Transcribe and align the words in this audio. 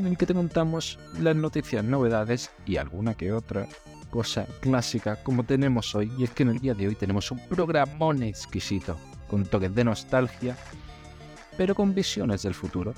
en 0.00 0.06
el 0.06 0.16
que 0.16 0.26
te 0.26 0.34
contamos 0.34 0.98
las 1.18 1.36
noticias, 1.36 1.84
novedades 1.84 2.50
y 2.66 2.76
alguna 2.76 3.14
que 3.14 3.32
otra 3.32 3.68
cosa 4.10 4.46
clásica 4.60 5.22
como 5.22 5.44
tenemos 5.44 5.94
hoy. 5.94 6.10
Y 6.18 6.24
es 6.24 6.30
que 6.30 6.42
en 6.42 6.50
el 6.50 6.58
día 6.58 6.74
de 6.74 6.88
hoy 6.88 6.94
tenemos 6.94 7.30
un 7.30 7.38
programón 7.48 8.22
exquisito, 8.22 8.96
con 9.28 9.44
toques 9.44 9.74
de 9.74 9.84
nostalgia, 9.84 10.56
pero 11.56 11.74
con 11.74 11.94
visiones 11.94 12.42
del 12.42 12.54
futuro. 12.54 12.94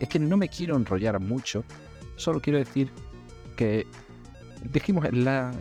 Es 0.00 0.08
que 0.08 0.18
no 0.18 0.36
me 0.36 0.48
quiero 0.48 0.76
enrollar 0.76 1.20
mucho, 1.20 1.64
solo 2.16 2.40
quiero 2.40 2.58
decir 2.58 2.90
que 3.56 3.86
dijimos 4.72 5.04
en 5.04 5.28
el 5.28 5.52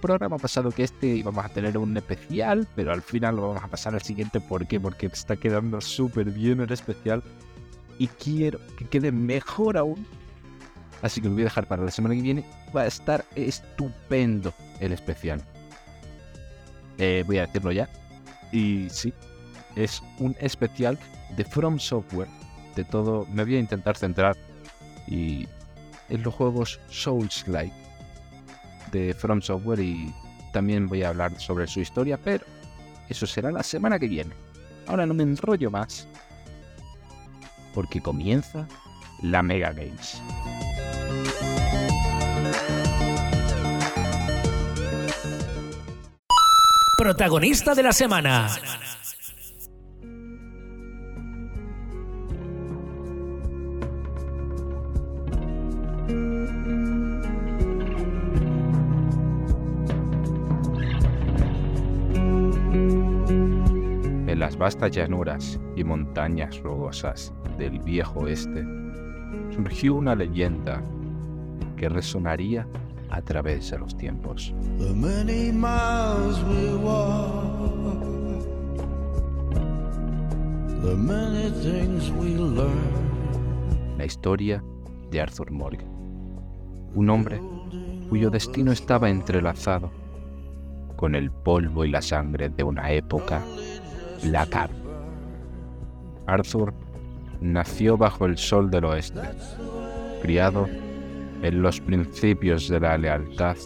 programa 0.00 0.38
pasado 0.38 0.70
que 0.70 0.84
este 0.84 1.06
íbamos 1.08 1.44
a 1.44 1.48
tener 1.48 1.76
un 1.76 1.96
especial, 1.96 2.66
pero 2.74 2.92
al 2.92 3.02
final 3.02 3.36
lo 3.36 3.48
vamos 3.48 3.62
a 3.62 3.68
pasar 3.68 3.94
al 3.94 4.02
siguiente. 4.02 4.40
¿Por 4.40 4.66
qué? 4.66 4.80
Porque 4.80 5.06
está 5.06 5.36
quedando 5.36 5.80
súper 5.80 6.30
bien 6.30 6.60
el 6.60 6.72
especial 6.72 7.22
y 7.98 8.06
quiero 8.06 8.60
que 8.76 8.86
quede 8.86 9.12
mejor 9.12 9.76
aún. 9.76 10.06
Así 11.02 11.20
que 11.20 11.28
lo 11.28 11.34
voy 11.34 11.42
a 11.42 11.44
dejar 11.44 11.68
para 11.68 11.84
la 11.84 11.90
semana 11.90 12.14
que 12.14 12.22
viene. 12.22 12.44
Va 12.74 12.82
a 12.82 12.86
estar 12.86 13.24
estupendo 13.34 14.52
el 14.80 14.92
especial. 14.92 15.42
Eh, 16.98 17.24
voy 17.26 17.38
a 17.38 17.46
decirlo 17.46 17.72
ya. 17.72 17.88
Y 18.52 18.88
sí, 18.90 19.12
es 19.76 20.02
un 20.18 20.36
especial 20.40 20.98
de 21.36 21.44
From 21.44 21.78
Software. 21.78 22.28
De 22.74 22.84
todo, 22.84 23.26
me 23.26 23.44
voy 23.44 23.56
a 23.56 23.60
intentar 23.60 23.96
centrar 23.96 24.36
y 25.06 25.46
en 26.08 26.22
los 26.22 26.34
juegos 26.34 26.80
Souls-like 26.88 27.74
de 28.92 29.14
From 29.14 29.40
Software 29.42 29.80
y 29.80 30.12
también 30.52 30.86
voy 30.86 31.02
a 31.02 31.10
hablar 31.10 31.38
sobre 31.40 31.66
su 31.66 31.80
historia, 31.80 32.18
pero 32.22 32.44
eso 33.08 33.26
será 33.26 33.50
la 33.50 33.62
semana 33.62 33.98
que 33.98 34.08
viene. 34.08 34.34
Ahora 34.86 35.06
no 35.06 35.14
me 35.14 35.22
enrollo 35.22 35.70
más 35.70 36.08
porque 37.78 38.00
comienza 38.00 38.66
la 39.22 39.40
Mega 39.40 39.72
Games. 39.72 40.20
Protagonista 46.96 47.76
de 47.76 47.82
la 47.84 47.92
semana. 47.92 48.48
En 64.26 64.40
las 64.40 64.56
vastas 64.56 64.90
llanuras 64.90 65.60
y 65.76 65.84
montañas 65.84 66.58
rugosas 66.58 67.32
del 67.58 67.80
viejo 67.80 68.20
oeste 68.20 68.64
surgió 69.54 69.94
una 69.94 70.14
leyenda 70.14 70.82
que 71.76 71.88
resonaría 71.88 72.66
a 73.10 73.20
través 73.22 73.70
de 73.70 73.78
los 73.78 73.96
tiempos. 73.96 74.54
La 83.96 84.04
historia 84.04 84.62
de 85.10 85.20
Arthur 85.20 85.50
Morgan, 85.50 85.88
un 86.94 87.10
hombre 87.10 87.40
cuyo 88.08 88.30
destino 88.30 88.72
estaba 88.72 89.10
entrelazado 89.10 89.90
con 90.96 91.14
el 91.14 91.30
polvo 91.30 91.84
y 91.84 91.90
la 91.90 92.02
sangre 92.02 92.48
de 92.48 92.64
una 92.64 92.90
época 92.92 93.42
Black 94.22 94.70
Arthur 96.26 96.74
nació 97.40 97.96
bajo 97.96 98.26
el 98.26 98.36
sol 98.36 98.70
del 98.70 98.84
oeste, 98.84 99.20
criado 100.22 100.68
en 101.42 101.62
los 101.62 101.80
principios 101.80 102.68
de 102.68 102.80
la 102.80 102.98
lealtad 102.98 103.56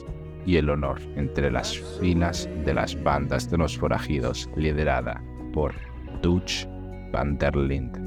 y 0.44 0.56
el 0.56 0.70
honor 0.70 1.00
entre 1.16 1.50
las 1.50 1.78
filas 2.00 2.48
de 2.64 2.74
las 2.74 3.00
bandas 3.02 3.50
de 3.50 3.58
los 3.58 3.78
forajidos 3.78 4.48
liderada 4.56 5.22
por 5.52 5.72
Dutch 6.20 6.66
van 7.12 7.38
der 7.38 7.56
Linde. 7.56 8.00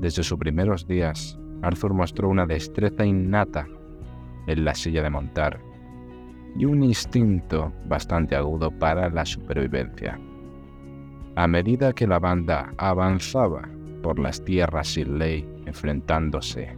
Desde 0.00 0.22
sus 0.22 0.38
primeros 0.38 0.86
días, 0.86 1.38
Arthur 1.62 1.92
mostró 1.92 2.28
una 2.28 2.46
destreza 2.46 3.04
innata 3.04 3.66
en 4.46 4.64
la 4.64 4.74
silla 4.74 5.02
de 5.02 5.10
montar 5.10 5.60
y 6.56 6.64
un 6.64 6.82
instinto 6.82 7.72
bastante 7.86 8.34
agudo 8.34 8.70
para 8.70 9.10
la 9.10 9.24
supervivencia. 9.24 10.18
A 11.36 11.46
medida 11.46 11.92
que 11.92 12.06
la 12.06 12.18
banda 12.18 12.70
avanzaba 12.76 13.68
por 14.02 14.18
las 14.18 14.44
tierras 14.44 14.88
sin 14.88 15.18
ley, 15.18 15.48
enfrentándose 15.66 16.76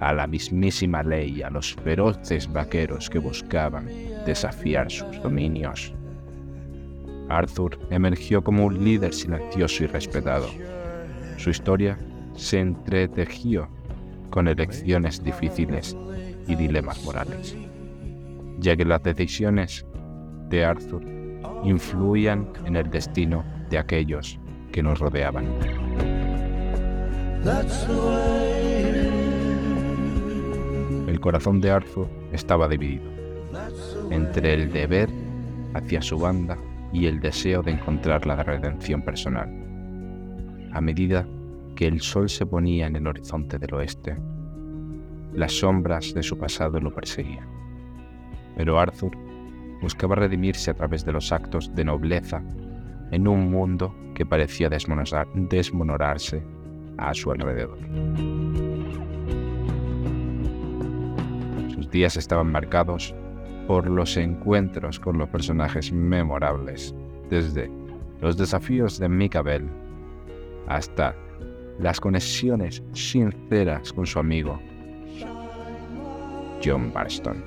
a 0.00 0.12
la 0.12 0.26
mismísima 0.26 1.02
ley 1.02 1.36
y 1.38 1.42
a 1.42 1.50
los 1.50 1.74
feroces 1.74 2.52
vaqueros 2.52 3.08
que 3.08 3.18
buscaban 3.18 3.88
desafiar 4.26 4.90
sus 4.90 5.22
dominios, 5.22 5.94
Arthur 7.28 7.78
emergió 7.90 8.42
como 8.42 8.66
un 8.66 8.84
líder 8.84 9.14
silencioso 9.14 9.84
y 9.84 9.86
respetado. 9.86 10.48
Su 11.36 11.50
historia 11.50 11.98
se 12.34 12.60
entretejió 12.60 13.68
con 14.30 14.48
elecciones 14.48 15.22
difíciles 15.22 15.96
y 16.46 16.56
dilemas 16.56 17.02
morales 17.04 17.56
ya 18.62 18.76
que 18.76 18.84
las 18.84 19.02
decisiones 19.02 19.84
de 20.48 20.64
Arthur 20.64 21.02
influían 21.64 22.48
en 22.64 22.76
el 22.76 22.88
destino 22.90 23.44
de 23.72 23.78
aquellos 23.78 24.38
que 24.70 24.82
nos 24.82 25.00
rodeaban. 25.00 25.46
El 31.08 31.18
corazón 31.20 31.60
de 31.60 31.70
Arthur 31.70 32.06
estaba 32.32 32.68
dividido 32.68 33.10
entre 34.10 34.52
el 34.54 34.70
deber 34.70 35.08
hacia 35.74 36.02
su 36.02 36.18
banda 36.18 36.58
y 36.92 37.06
el 37.06 37.20
deseo 37.20 37.62
de 37.62 37.72
encontrar 37.72 38.26
la 38.26 38.42
redención 38.42 39.02
personal. 39.02 39.48
A 40.72 40.80
medida 40.80 41.26
que 41.74 41.86
el 41.86 42.02
sol 42.02 42.28
se 42.28 42.44
ponía 42.44 42.86
en 42.86 42.96
el 42.96 43.06
horizonte 43.06 43.58
del 43.58 43.72
oeste, 43.74 44.16
las 45.32 45.52
sombras 45.52 46.12
de 46.12 46.22
su 46.22 46.36
pasado 46.36 46.78
lo 46.78 46.94
perseguían. 46.94 47.48
Pero 48.54 48.78
Arthur 48.78 49.16
buscaba 49.80 50.14
redimirse 50.14 50.70
a 50.70 50.74
través 50.74 51.06
de 51.06 51.12
los 51.12 51.32
actos 51.32 51.74
de 51.74 51.86
nobleza 51.86 52.42
en 53.12 53.28
un 53.28 53.50
mundo 53.50 53.94
que 54.14 54.26
parecía 54.26 54.68
desmonorarse 54.68 56.42
a 56.98 57.14
su 57.14 57.30
alrededor. 57.30 57.78
Sus 61.74 61.88
días 61.90 62.16
estaban 62.16 62.50
marcados 62.50 63.14
por 63.66 63.88
los 63.88 64.16
encuentros 64.16 64.98
con 64.98 65.18
los 65.18 65.28
personajes 65.28 65.92
memorables, 65.92 66.94
desde 67.30 67.70
los 68.20 68.36
desafíos 68.36 68.98
de 68.98 69.08
Micabel 69.08 69.68
hasta 70.66 71.14
las 71.78 72.00
conexiones 72.00 72.82
sinceras 72.92 73.92
con 73.92 74.06
su 74.06 74.18
amigo 74.18 74.60
John 76.64 76.92
Marston. 76.92 77.44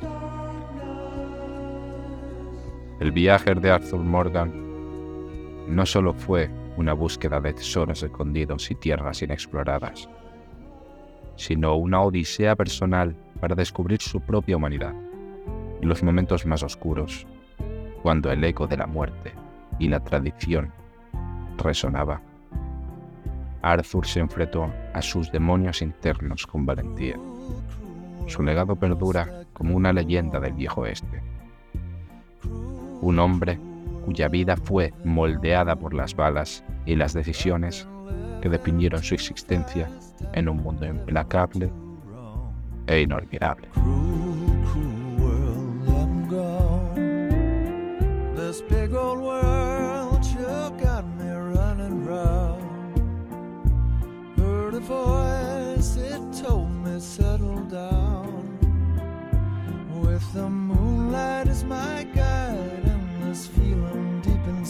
El 3.00 3.12
viaje 3.12 3.56
de 3.56 3.72
Arthur 3.72 4.00
Morgan 4.00 4.65
no 5.68 5.86
solo 5.86 6.14
fue 6.14 6.50
una 6.78 6.94
búsqueda 6.94 7.40
de 7.40 7.54
tesoros 7.54 8.04
escondidos 8.04 8.70
y 8.72 8.76
tierras 8.76 9.22
inexploradas, 9.22 10.10
sino 11.36 11.76
una 11.76 12.02
odisea 12.02 12.56
personal 12.56 13.16
para 13.40 13.56
descubrir 13.56 14.02
su 14.02 14.22
propia 14.22 14.58
humanidad. 14.58 14.94
En 15.82 15.90
los 15.90 16.04
momentos 16.04 16.46
más 16.46 16.64
oscuros, 16.64 17.26
cuando 18.02 18.32
el 18.32 18.44
eco 18.44 18.68
de 18.68 18.78
la 18.78 18.88
muerte 18.88 19.34
y 19.80 19.88
la 19.88 20.00
tradición 20.00 20.72
resonaba, 21.58 22.22
Arthur 23.62 24.06
se 24.06 24.20
enfrentó 24.20 24.72
a 24.94 25.02
sus 25.02 25.32
demonios 25.32 25.82
internos 25.82 26.46
con 26.46 26.66
valentía. 26.66 27.18
Su 28.28 28.44
legado 28.44 28.76
perdura 28.76 29.44
como 29.54 29.76
una 29.76 29.92
leyenda 29.92 30.40
del 30.40 30.54
viejo 30.54 30.82
oeste. 30.82 31.22
Un 33.02 33.20
hombre 33.20 33.60
cuya 34.06 34.28
vida 34.28 34.56
fue 34.56 34.94
moldeada 35.04 35.76
por 35.76 35.94
las 35.94 36.16
balas 36.16 36.64
y 36.86 36.96
las 36.96 37.14
decisiones 37.14 37.88
que 38.42 38.50
definieron 38.50 39.02
su 39.02 39.16
existencia 39.16 39.90
en 40.34 40.48
un 40.48 40.58
mundo 40.58 40.86
implacable 40.86 41.72
e 42.88 43.02
inolvidable. 43.02 43.68
Cruel 43.74 45.18
world, 45.18 45.90
I'm 45.90 46.28
gone. 46.28 46.66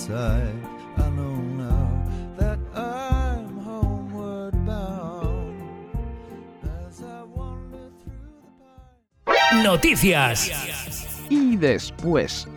Deep 0.07 0.15
inside, 0.15 0.53
I 0.97 1.09
know 1.11 1.35
now 1.57 2.03
that 2.37 2.59
I'm 2.75 3.59
homeward 3.63 4.53
bound. 4.65 5.55
As 6.87 7.01
I 7.01 7.23
wander 7.23 7.89
through 8.03 8.31
the 9.25 9.33
pine. 9.51 9.63
Noticias. 9.63 10.51
Y 11.29 11.57
después 11.57 12.47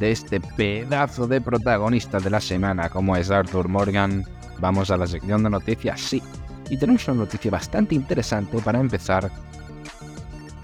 de 0.00 0.10
este 0.12 0.40
pedazo 0.40 1.26
de 1.26 1.40
protagonista 1.40 2.18
de 2.18 2.30
la 2.30 2.40
semana 2.40 2.88
como 2.88 3.16
es 3.16 3.30
Arthur 3.30 3.68
Morgan, 3.68 4.24
vamos 4.58 4.90
a 4.90 4.96
la 4.96 5.06
sección 5.06 5.42
de 5.44 5.50
noticias, 5.50 6.00
sí. 6.00 6.22
Y 6.68 6.76
tenemos 6.76 7.06
una 7.06 7.18
noticia 7.18 7.50
bastante 7.50 7.94
interesante 7.94 8.58
para 8.58 8.80
empezar. 8.80 9.30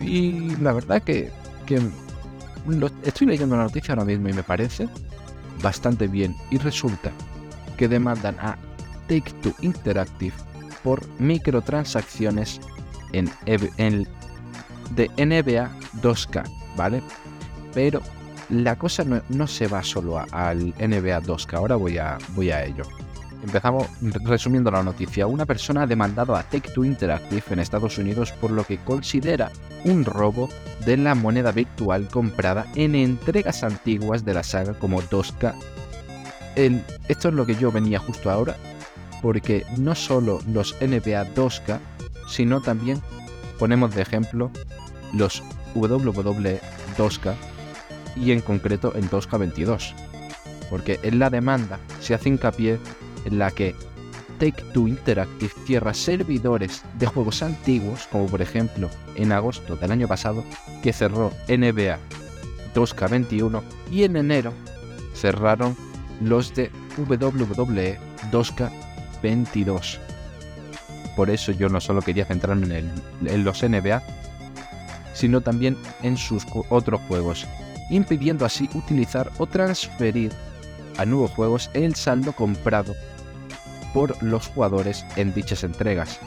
Y 0.01 0.57
la 0.57 0.73
verdad 0.73 1.01
que, 1.03 1.31
que 1.65 1.81
lo- 2.67 2.91
estoy 3.05 3.29
leyendo 3.29 3.57
la 3.57 3.63
noticia 3.65 3.95
ahora 3.95 4.05
mismo 4.05 4.29
y 4.29 4.33
me 4.33 4.43
parece 4.43 4.89
bastante 5.63 6.09
bien. 6.09 6.37
Y 6.51 6.59
resulta 6.59 7.13
que 7.77 7.89
demandan 7.89 8.39
a 8.41 8.57
Take 9.09 9.33
Two 9.43 9.55
Interactive 9.61 10.35
por 10.83 11.07
microtransacciones 11.19 12.61
en, 13.13 13.31
en 13.47 14.07
de 14.95 15.09
NBA 15.17 15.71
2K, 16.03 16.45
¿vale? 16.77 17.03
Pero 17.73 18.03
la 18.49 18.77
cosa 18.77 19.05
no, 19.05 19.23
no 19.29 19.47
se 19.47 19.67
va 19.67 19.83
solo 19.83 20.19
al 20.31 20.75
NBA 20.79 21.23
2K, 21.23 21.55
ahora 21.55 21.77
voy 21.77 21.99
a, 21.99 22.19
voy 22.35 22.51
a 22.51 22.65
ello. 22.65 22.85
Empezamos 23.43 23.89
resumiendo 24.25 24.71
la 24.71 24.83
noticia. 24.85 25.27
Una 25.27 25.47
persona 25.47 25.83
ha 25.83 25.87
demandado 25.87 26.37
a 26.37 26.45
Take-Two 26.45 26.85
Interactive 26.85 27.43
en 27.51 27.59
Estados 27.59 27.99
Unidos 27.99 28.31
por 28.33 28.53
lo 28.53 28.65
que 28.65 28.79
considera 28.79 29.51
un 29.85 30.05
robo 30.05 30.49
de 30.87 30.97
la 30.97 31.15
moneda 31.17 31.51
virtual 31.51 32.07
comprada 32.09 32.67
en 32.77 32.95
entregas 32.95 33.65
antiguas 33.65 34.25
de 34.25 34.35
la 34.35 34.45
saga 34.45 34.75
como 34.75 35.03
2K. 35.03 35.55
El- 36.55 36.85
esto 37.09 37.29
es 37.29 37.35
lo 37.35 37.45
que 37.45 37.57
yo 37.57 37.73
venía 37.73 37.99
justo 37.99 38.31
ahora, 38.31 38.57
porque 39.23 39.65
no 39.77 39.95
solo 39.97 40.41
los 40.47 40.77
NBA 40.81 41.35
2K, 41.35 41.81
sino 42.29 42.61
también 42.61 43.01
ponemos 43.59 43.93
de 43.95 44.03
ejemplo 44.03 44.51
los 45.13 45.43
WWE 45.75 46.61
2K 46.97 47.35
y 48.15 48.31
en 48.31 48.41
concreto 48.41 48.95
el 48.95 49.11
2K22. 49.11 49.95
Porque 50.71 51.01
en 51.03 51.19
la 51.19 51.29
demanda 51.29 51.79
se 52.01 52.15
hace 52.15 52.29
hincapié 52.29 52.79
en 53.25 53.39
la 53.39 53.51
que 53.51 53.75
Take 54.39 54.65
Two 54.73 54.89
Interactive 54.89 55.53
cierra 55.65 55.95
servidores 55.95 56.83
de 56.99 57.07
juegos 57.07 57.43
antiguos, 57.43 58.09
como 58.11 58.27
por 58.27 58.43
ejemplo 58.43 58.91
en 59.15 59.33
agosto 59.33 59.77
del 59.77 59.93
año 59.93 60.09
pasado, 60.09 60.45
que 60.83 60.93
cerró 60.93 61.31
NBA 61.49 61.99
2K21 62.75 63.63
y 63.91 64.05
en 64.05 64.17
enero 64.17 64.53
cerraron 65.15 65.77
los 66.21 66.55
de 66.55 66.71
WWE 66.97 67.99
2K22. 68.31 69.99
Por 71.17 71.31
eso 71.31 71.53
yo 71.53 71.69
no 71.69 71.81
solo 71.81 72.01
quería 72.01 72.25
centrarme 72.25 72.85
en, 73.27 73.45
los 73.45 73.63
NBA, 73.63 74.03
sino 75.15 75.41
también 75.41 75.77
en 76.03 76.17
sus 76.17 76.45
otros 76.71 77.01
juegos, 77.03 77.47
impidiendo 77.91 78.47
así 78.47 78.69
utilizar 78.75 79.31
o 79.39 79.47
transferir 79.47 80.33
a 80.97 81.05
nuevos 81.05 81.31
juegos 81.33 81.71
el 81.75 81.95
saldo 81.95 82.33
comprado 82.33 82.95
por 83.93 84.21
los 84.23 84.49
jugadores 84.49 85.05
en 85.17 85.33
dichas 85.35 85.65
entregas. 85.65 86.19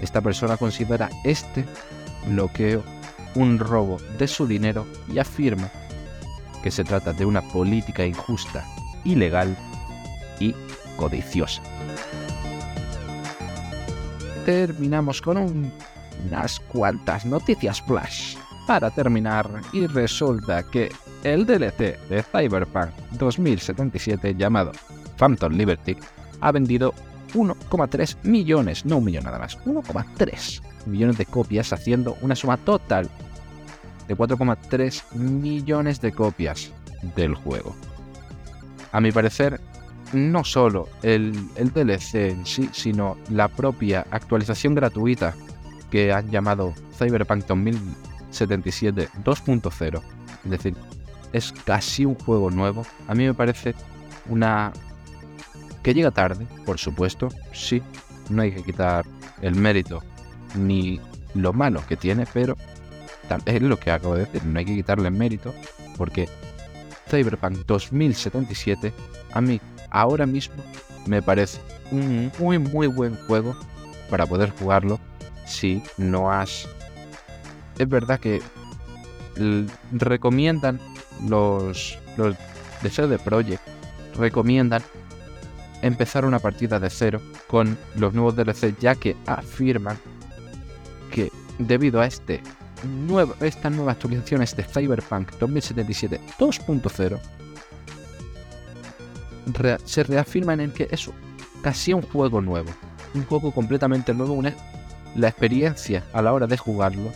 Esta 0.00 0.20
persona 0.20 0.56
considera 0.56 1.08
este 1.24 1.64
bloqueo 2.28 2.82
un 3.34 3.58
robo 3.58 3.98
de 4.18 4.26
su 4.28 4.46
dinero 4.46 4.86
y 5.12 5.18
afirma 5.18 5.70
que 6.62 6.70
se 6.70 6.84
trata 6.84 7.12
de 7.12 7.24
una 7.26 7.42
política 7.42 8.04
injusta, 8.04 8.64
ilegal 9.04 9.56
y 10.40 10.54
codiciosa. 10.96 11.62
Terminamos 14.44 15.20
con 15.20 15.36
un- 15.38 15.72
unas 16.28 16.60
cuantas 16.60 17.24
noticias 17.26 17.82
flash 17.82 18.36
para 18.66 18.90
terminar 18.90 19.48
y 19.72 19.86
resulta 19.86 20.62
que 20.64 20.90
el 21.24 21.46
DLC 21.46 21.98
de 22.08 22.22
Cyberpunk 22.22 22.90
2077 23.12 24.34
llamado 24.36 24.72
Phantom 25.18 25.52
Liberty 25.52 25.96
ha 26.40 26.52
vendido 26.52 26.94
1,3 27.34 28.16
millones, 28.22 28.84
no 28.84 28.98
un 28.98 29.04
millón 29.04 29.24
nada 29.24 29.38
más, 29.38 29.58
1,3 29.64 30.62
millones 30.86 31.18
de 31.18 31.26
copias 31.26 31.72
haciendo 31.72 32.16
una 32.22 32.36
suma 32.36 32.56
total 32.56 33.10
de 34.08 34.16
4,3 34.16 35.14
millones 35.14 36.00
de 36.00 36.12
copias 36.12 36.72
del 37.16 37.34
juego. 37.34 37.74
A 38.92 39.00
mi 39.00 39.12
parecer, 39.12 39.60
no 40.12 40.44
solo 40.44 40.88
el, 41.02 41.32
DLC 41.54 42.14
en 42.14 42.46
sí, 42.46 42.68
sino 42.72 43.16
la 43.30 43.48
propia 43.48 44.06
actualización 44.10 44.74
gratuita 44.74 45.34
que 45.90 46.12
han 46.12 46.30
llamado 46.30 46.72
Cyberpunk 46.98 47.46
2077 47.46 49.08
2.0, 49.24 50.02
es 50.44 50.50
decir, 50.50 50.74
es 51.32 51.52
casi 51.64 52.04
un 52.04 52.14
juego 52.14 52.50
nuevo, 52.50 52.86
a 53.08 53.14
mí 53.14 53.24
me 53.24 53.34
parece 53.34 53.74
una... 54.28 54.72
que 55.86 55.94
llega 55.94 56.10
tarde, 56.10 56.48
por 56.64 56.78
supuesto, 56.78 57.28
sí, 57.52 57.80
no 58.28 58.42
hay 58.42 58.50
que 58.50 58.64
quitar 58.64 59.06
el 59.40 59.54
mérito 59.54 60.02
ni 60.56 61.00
lo 61.32 61.52
malo 61.52 61.80
que 61.86 61.96
tiene, 61.96 62.26
pero 62.34 62.56
es 63.44 63.62
lo 63.62 63.78
que 63.78 63.92
acabo 63.92 64.16
de 64.16 64.24
decir, 64.24 64.44
no 64.44 64.58
hay 64.58 64.64
que 64.64 64.74
quitarle 64.74 65.12
mérito 65.12 65.54
porque 65.96 66.28
Cyberpunk 67.08 67.58
2077 67.66 68.92
a 69.32 69.40
mí 69.40 69.60
ahora 69.90 70.26
mismo 70.26 70.56
me 71.06 71.22
parece 71.22 71.60
un 71.92 72.32
muy 72.40 72.58
muy 72.58 72.88
buen 72.88 73.14
juego 73.28 73.56
para 74.10 74.26
poder 74.26 74.50
jugarlo 74.58 74.98
si 75.46 75.84
no 75.98 76.32
has... 76.32 76.68
Es 77.78 77.88
verdad 77.88 78.18
que 78.18 78.42
recomiendan 79.92 80.80
los, 81.28 81.96
los 82.16 82.34
de 82.82 82.90
CD 82.90 83.20
Projekt, 83.20 83.62
recomiendan 84.16 84.82
empezar 85.86 86.24
una 86.24 86.38
partida 86.38 86.78
de 86.80 86.90
cero 86.90 87.20
con 87.46 87.78
los 87.96 88.12
nuevos 88.14 88.36
DLC 88.36 88.78
ya 88.78 88.94
que 88.94 89.16
afirman 89.26 89.98
que 91.10 91.30
debido 91.58 92.00
a 92.00 92.06
este 92.06 92.42
nuevo, 92.84 93.34
estas 93.40 93.72
nuevas 93.72 93.96
actualizaciones 93.96 94.54
de 94.56 94.62
Cyberpunk 94.64 95.32
2077 95.38 96.20
2.0 96.38 97.18
re- 99.54 99.78
se 99.84 100.02
reafirman 100.02 100.60
en 100.60 100.70
que 100.70 100.88
es 100.90 101.08
casi 101.62 101.92
un 101.92 102.02
juego 102.02 102.40
nuevo, 102.40 102.70
un 103.14 103.24
juego 103.24 103.52
completamente 103.52 104.12
nuevo, 104.14 104.34
una, 104.34 104.54
la 105.14 105.28
experiencia 105.28 106.04
a 106.12 106.22
la 106.22 106.32
hora 106.32 106.46
de 106.46 106.56
jugarlo 106.56 107.10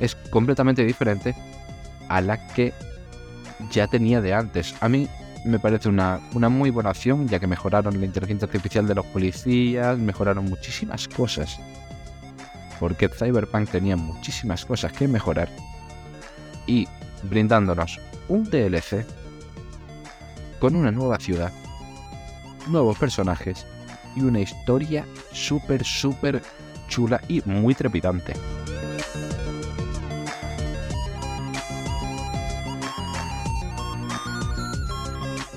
es 0.00 0.14
completamente 0.14 0.84
diferente 0.84 1.34
a 2.08 2.20
la 2.20 2.46
que 2.48 2.72
ya 3.70 3.86
tenía 3.86 4.20
de 4.20 4.32
antes. 4.34 4.74
A 4.80 4.88
mí 4.88 5.08
me 5.44 5.58
parece 5.58 5.88
una, 5.88 6.20
una 6.34 6.48
muy 6.48 6.70
buena 6.70 6.90
opción, 6.90 7.28
ya 7.28 7.38
que 7.38 7.46
mejoraron 7.46 7.98
la 7.98 8.06
inteligencia 8.06 8.46
artificial 8.46 8.86
de 8.86 8.94
los 8.94 9.06
policías, 9.06 9.98
mejoraron 9.98 10.44
muchísimas 10.44 11.08
cosas. 11.08 11.58
Porque 12.78 13.08
Cyberpunk 13.08 13.70
tenía 13.70 13.96
muchísimas 13.96 14.64
cosas 14.64 14.92
que 14.92 15.08
mejorar. 15.08 15.48
Y 16.66 16.88
brindándonos 17.22 18.00
un 18.28 18.44
DLC 18.44 19.04
con 20.58 20.76
una 20.76 20.90
nueva 20.90 21.18
ciudad, 21.18 21.52
nuevos 22.68 22.98
personajes 22.98 23.66
y 24.14 24.22
una 24.22 24.40
historia 24.40 25.04
súper, 25.32 25.84
súper 25.84 26.42
chula 26.88 27.20
y 27.28 27.42
muy 27.44 27.74
trepidante. 27.74 28.34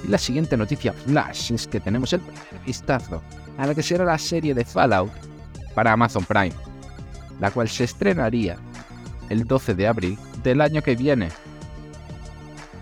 Y 0.03 0.07
la 0.07 0.17
siguiente 0.17 0.57
noticia 0.57 0.93
flash 0.93 1.51
es 1.53 1.67
que 1.67 1.79
tenemos 1.79 2.13
el 2.13 2.21
primer 2.21 2.65
vistazo 2.65 3.21
a 3.57 3.67
la 3.67 3.75
que 3.75 3.83
será 3.83 4.05
la 4.05 4.17
serie 4.17 4.53
de 4.53 4.65
Fallout 4.65 5.11
para 5.73 5.93
Amazon 5.93 6.25
Prime, 6.25 6.53
la 7.39 7.51
cual 7.51 7.69
se 7.69 7.85
estrenaría 7.85 8.57
el 9.29 9.45
12 9.45 9.75
de 9.75 9.87
abril 9.87 10.17
del 10.43 10.61
año 10.61 10.81
que 10.81 10.95
viene. 10.95 11.29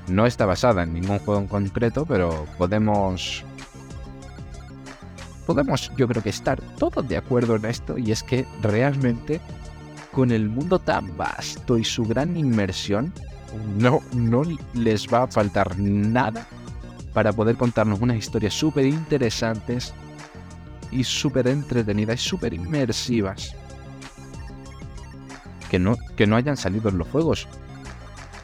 No 0.08 0.25
está 0.25 0.46
basada 0.46 0.84
en 0.84 0.94
ningún 0.94 1.20
juego 1.20 1.40
en 1.40 1.48
concreto, 1.48 2.06
pero 2.06 2.46
podemos 2.58 3.44
podemos 5.46 5.92
yo 5.98 6.08
creo 6.08 6.24
que 6.24 6.30
estar 6.30 6.62
todos 6.78 7.08
de 7.08 7.18
acuerdo 7.18 7.56
en 7.56 7.66
esto 7.66 7.98
y 7.98 8.12
es 8.12 8.24
que 8.24 8.46
realmente 8.62 9.42
con 10.12 10.32
el 10.32 10.50
mundo 10.50 10.80
tan 10.80 11.16
vasto 11.18 11.78
y 11.78 11.84
su 11.84 12.04
gran 12.06 12.38
inmersión 12.38 13.13
no, 13.78 14.01
no 14.13 14.44
les 14.74 15.08
va 15.08 15.24
a 15.24 15.28
faltar 15.28 15.78
nada 15.78 16.48
para 17.13 17.34
poder 17.34 17.58
contarnos 17.58 18.00
unas 18.00 18.18
historias 18.18 18.53
súper 18.53 18.86
interesantes 18.86 19.94
y 20.91 21.03
súper 21.03 21.48
entretenidas 21.48 22.24
y 22.24 22.30
súper 22.30 22.53
inmersivas 22.53 23.56
que 25.70 25.80
no, 25.80 25.96
que 26.18 26.27
no 26.27 26.36
hayan 26.36 26.58
salido 26.58 26.89
en 26.89 26.98
los 26.98 27.08
juegos. 27.08 27.48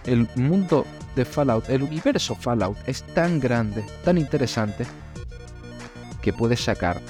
El 0.06 0.30
mundo 0.36 0.86
de 1.16 1.26
Fallout, 1.26 1.70
el 1.70 1.84
universo 1.84 2.36
Fallout 2.36 2.78
es 2.88 3.04
tan 3.14 3.42
grande, 3.42 3.86
tan 4.06 4.18
interesante, 4.18 4.86
que 6.22 6.32
puede 6.32 6.56
sacar 6.56 7.02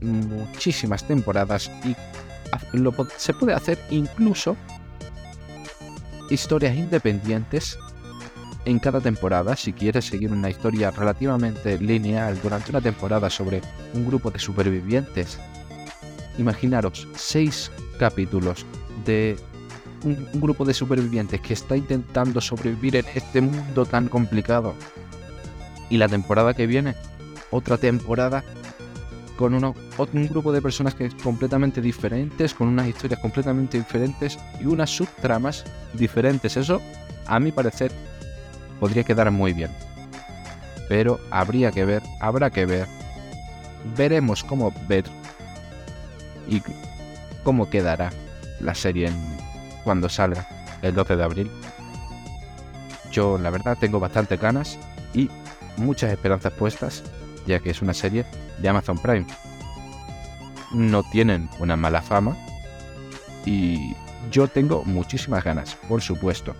muchísimas 0.00 1.06
temporadas 1.06 1.70
y 1.84 1.94
se 3.16 3.34
puede 3.34 3.54
hacer 3.54 3.78
incluso 3.90 4.56
historias 6.28 6.74
independientes 6.74 7.78
en 8.66 8.78
cada 8.78 9.00
temporada. 9.00 9.56
Si 9.56 9.72
quieres 9.72 10.04
seguir 10.04 10.32
una 10.32 10.50
historia 10.50 10.90
relativamente 10.90 11.78
lineal 11.78 12.38
durante 12.42 12.70
una 12.70 12.82
temporada 12.82 13.30
sobre 13.30 13.62
un 13.94 14.06
grupo 14.06 14.30
de 14.30 14.38
supervivientes, 14.38 15.38
imaginaros 16.36 17.08
seis 17.14 17.70
capítulos 17.98 18.66
de 19.06 19.36
un, 20.04 20.28
grupo 20.34 20.64
de 20.64 20.74
supervivientes 20.74 21.40
que 21.40 21.54
está 21.54 21.76
intentando 21.76 22.40
sobrevivir 22.40 22.96
en 22.96 23.06
este 23.14 23.40
mundo 23.40 23.86
tan 23.86 24.08
complicado. 24.08 24.74
Y 25.88 25.96
la 25.96 26.08
temporada 26.08 26.52
que 26.52 26.66
viene 26.66 26.94
otra 27.50 27.78
temporada 27.78 28.44
con 29.36 29.54
un 29.54 30.28
grupo 30.28 30.50
de 30.50 30.62
personas 30.62 30.94
que 30.94 31.06
es 31.06 31.14
completamente 31.14 31.80
diferentes, 31.80 32.54
con 32.54 32.68
unas 32.68 32.88
historias 32.88 33.20
completamente 33.20 33.78
diferentes 33.78 34.38
y 34.60 34.66
unas 34.66 34.90
subtramas 34.90 35.64
diferentes. 35.92 36.56
Eso, 36.56 36.80
a 37.26 37.38
mi 37.38 37.52
parecer, 37.52 37.92
podría 38.80 39.04
quedar 39.04 39.30
muy 39.30 39.52
bien. 39.52 39.70
Pero 40.88 41.20
habría 41.30 41.72
que 41.72 41.84
ver, 41.84 42.02
habrá 42.20 42.50
que 42.50 42.66
ver. 42.66 42.86
Veremos 43.96 44.44
cómo 44.44 44.72
ver 44.88 45.04
y 46.48 46.62
cómo 47.42 47.68
quedará 47.70 48.10
la 48.60 48.74
serie 48.74 49.10
cuando 49.84 50.08
salga 50.08 50.46
el 50.82 50.94
12 50.94 51.16
de 51.16 51.24
abril. 51.24 51.50
Yo, 53.10 53.38
la 53.38 53.50
verdad, 53.50 53.76
tengo 53.78 54.00
bastante 54.00 54.36
ganas 54.36 54.78
y 55.14 55.30
muchas 55.76 56.12
esperanzas 56.12 56.52
puestas 56.52 57.02
ya 57.46 57.60
que 57.60 57.70
es 57.70 57.80
una 57.80 57.94
serie 57.94 58.26
de 58.58 58.68
Amazon 58.68 58.98
Prime. 58.98 59.26
No 60.72 61.02
tienen 61.04 61.48
una 61.58 61.76
mala 61.76 62.02
fama 62.02 62.36
y 63.44 63.94
yo 64.30 64.48
tengo 64.48 64.84
muchísimas 64.84 65.44
ganas, 65.44 65.76
por 65.88 66.02
supuesto. 66.02 66.54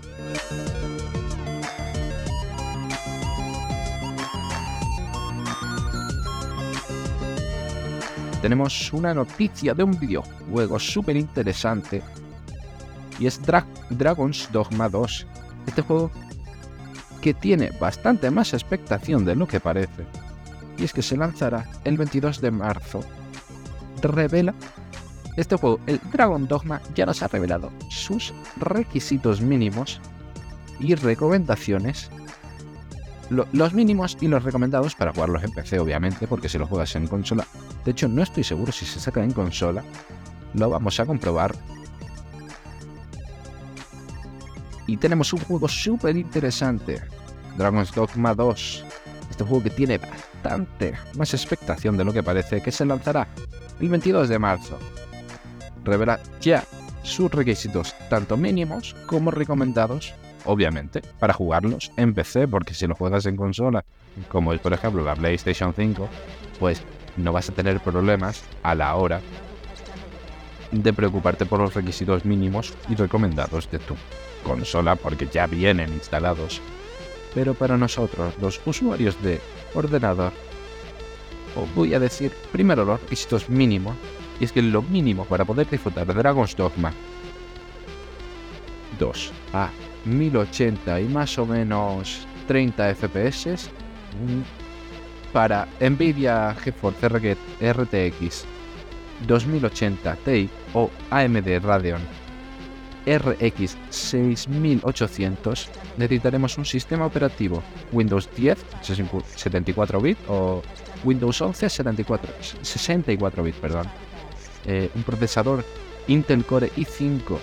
Tenemos 8.47 8.93
una 8.93 9.13
noticia 9.13 9.75
de 9.75 9.83
un 9.83 9.99
videojuego 9.99 10.79
súper 10.79 11.17
interesante 11.17 12.01
y 13.19 13.27
es 13.27 13.41
Dragon's 13.91 14.49
Dogma 14.53 14.89
2. 14.89 15.27
Este 15.67 15.83
juego 15.83 16.13
que 17.21 17.35
tiene 17.35 17.73
bastante 17.81 18.31
más 18.31 18.55
expectación 18.55 19.25
de 19.25 19.35
lo 19.35 19.49
que 19.49 19.59
parece 19.59 20.05
y 20.79 20.85
es 20.85 20.93
que 20.93 21.03
se 21.03 21.17
lanzará 21.17 21.69
el 21.83 21.97
22 21.97 22.41
de 22.41 22.53
marzo. 22.53 23.01
Revela 24.01 24.55
este 25.37 25.57
juego, 25.57 25.81
el 25.89 25.99
Dragon 26.13 26.47
Dogma, 26.47 26.81
ya 26.95 27.05
nos 27.05 27.25
ha 27.25 27.27
revelado 27.27 27.73
sus 27.91 28.33
requisitos 28.59 29.41
mínimos 29.41 30.01
y 30.79 30.95
recomendaciones. 30.95 32.13
los 33.29 33.75
mínimos 33.75 34.17
y 34.21 34.29
los 34.29 34.45
recomendados 34.45 34.95
para 34.95 35.13
jugarlos 35.13 35.43
en 35.43 35.51
PC, 35.51 35.81
obviamente, 35.81 36.29
porque 36.29 36.49
si 36.49 36.59
lo 36.59 36.69
juegas 36.69 36.95
en 36.95 37.09
consola. 37.09 37.45
De 37.87 37.93
hecho, 37.93 38.09
no 38.09 38.21
estoy 38.21 38.43
seguro 38.43 38.73
si 38.73 38.85
se 38.85 38.99
saca 38.99 39.23
en 39.23 39.31
consola. 39.31 39.85
Lo 40.55 40.69
vamos 40.69 40.99
a 40.99 41.07
comprobar. 41.07 41.55
Y 44.89 44.97
tenemos 44.97 45.33
un 45.33 45.39
juego 45.39 45.69
súper 45.69 46.17
interesante. 46.17 47.01
Dragon's 47.57 47.95
Dogma 47.95 48.35
2. 48.35 48.85
Este 49.31 49.45
juego 49.45 49.63
que 49.63 49.71
tiene 49.71 50.01
más 51.17 51.33
expectación 51.33 51.97
de 51.97 52.05
lo 52.05 52.13
que 52.13 52.25
parece 52.25 52.61
que 52.61 52.73
se 52.73 52.85
lanzará 52.85 53.29
el 53.81 53.89
22 53.89 54.29
de 54.29 54.39
marzo. 54.41 54.79
Revela 55.85 56.19
ya 56.41 56.65
sus 57.05 57.31
requisitos, 57.31 57.95
tanto 58.11 58.37
mínimos 58.37 58.95
como 59.07 59.31
recomendados, 59.31 60.13
obviamente, 60.45 61.03
para 61.21 61.35
jugarlos 61.35 61.93
en 61.97 62.15
PC, 62.15 62.49
porque 62.49 62.75
si 62.75 62.89
lo 62.89 62.97
juegas 62.97 63.27
en 63.27 63.37
consola, 63.37 63.85
como 64.29 64.53
es 64.53 64.61
por 64.61 64.73
ejemplo 64.73 65.05
la 65.05 65.15
PlayStation 65.15 65.73
5, 65.73 66.09
pues 66.59 66.83
no 67.17 67.33
vas 67.33 67.49
a 67.49 67.53
tener 67.53 67.81
problemas 67.81 68.45
a 68.63 68.75
la 68.75 68.95
hora 68.95 69.21
de 70.73 70.93
preocuparte 70.93 71.47
por 71.47 71.61
los 71.61 71.75
requisitos 71.75 72.25
mínimos 72.25 72.75
y 72.89 72.95
recomendados 72.95 73.71
de 73.71 73.79
tu 73.79 73.95
consola, 74.45 74.97
porque 74.97 75.27
ya 75.27 75.47
vienen 75.47 75.93
instalados. 75.93 76.61
Pero 77.35 77.55
para 77.55 77.77
nosotros, 77.77 78.35
los 78.41 78.61
usuarios 78.67 79.21
de 79.23 79.41
ordenador, 79.75 80.33
voy 81.75 81.95
a 81.95 82.01
decir 82.01 82.33
primero 82.53 82.85
los 82.85 83.01
requisitos 83.01 83.49
mínimos, 83.49 83.97
y 84.41 84.45
es 84.45 84.53
que 84.53 84.63
lo 84.63 84.83
mínimo 84.83 85.25
para 85.25 85.45
poder 85.45 85.69
disfrutar 85.69 86.07
de 86.07 86.15
Dragon's 86.15 86.55
Dogma 86.57 86.93
2 88.99 89.33
a 89.53 89.71
1080 90.05 91.01
y 91.01 91.05
más 91.05 91.39
o 91.39 91.47
menos 91.47 92.27
30 92.47 92.95
FPS 92.95 93.71
para 95.33 95.67
Nvidia 95.81 96.55
GeForce 96.63 97.09
RTX 97.61 98.45
2080 99.27 100.17
Ti 100.17 100.51
o 100.75 100.91
AMD 101.11 101.49
Radeon 101.63 102.01
RX 103.07 103.77
6800 103.89 105.69
necesitaremos 105.97 106.59
un 106.59 106.65
sistema 106.65 107.07
operativo 107.07 107.63
Windows 107.93 108.29
10 108.35 108.59
74 108.83 110.01
bit 110.01 110.19
o 110.29 110.63
Windows 111.05 111.41
11 111.41 111.69
74, 111.69 112.33
64 112.63 113.43
bit, 113.43 113.55
perdón. 113.57 113.87
Eh, 114.67 114.91
un 114.95 115.03
procesador 115.05 115.65
Intel 116.09 116.45
Core 116.45 116.71
i5 116.77 117.39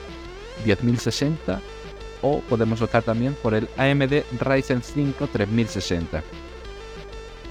10060 0.66 1.62
o 2.22 2.42
podemos 2.42 2.82
optar 2.82 3.04
también 3.04 3.36
por 3.42 3.54
el 3.54 3.70
AMD 3.78 4.24
Ryzen 4.40 4.82
5 4.82 5.28
3060. 5.28 6.24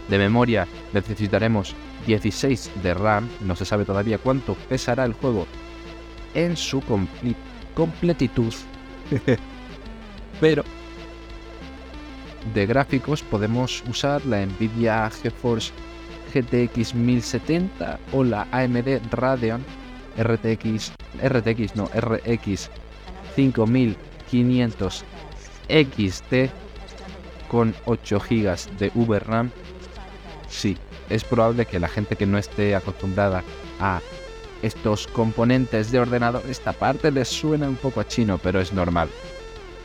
De 0.08 0.18
memoria 0.18 0.66
necesitaremos 0.92 1.74
16 2.06 2.70
de 2.82 2.94
RAM, 2.94 3.28
no 3.40 3.56
se 3.56 3.64
sabe 3.64 3.84
todavía 3.84 4.18
cuánto 4.18 4.54
pesará 4.54 5.04
el 5.04 5.12
juego. 5.12 5.46
En 6.34 6.56
su 6.56 6.82
completitud, 7.74 8.54
pero 10.40 10.64
de 12.54 12.66
gráficos 12.66 13.22
podemos 13.22 13.84
usar 13.88 14.24
la 14.26 14.44
Nvidia 14.44 15.08
GeForce 15.10 15.72
GTX 16.34 16.94
1070 16.94 17.98
o 18.12 18.24
la 18.24 18.48
AMD 18.50 19.00
Radeon 19.10 19.64
RTX, 20.16 20.92
RTX 21.22 21.76
no, 21.76 21.88
RX 21.94 22.70
5500 23.36 25.04
XT 25.68 26.34
con 27.48 27.74
8 27.84 28.20
GB 28.20 28.78
de 28.78 28.90
VRAM. 28.94 29.50
Sí, 30.52 30.76
es 31.08 31.24
probable 31.24 31.64
que 31.64 31.80
la 31.80 31.88
gente 31.88 32.14
que 32.14 32.26
no 32.26 32.36
esté 32.36 32.76
acostumbrada 32.76 33.42
a 33.80 34.00
estos 34.60 35.08
componentes 35.08 35.90
de 35.90 35.98
ordenador, 35.98 36.42
esta 36.48 36.74
parte 36.74 37.10
les 37.10 37.26
suena 37.26 37.66
un 37.66 37.76
poco 37.76 38.00
a 38.00 38.06
chino, 38.06 38.38
pero 38.38 38.60
es 38.60 38.72
normal. 38.72 39.08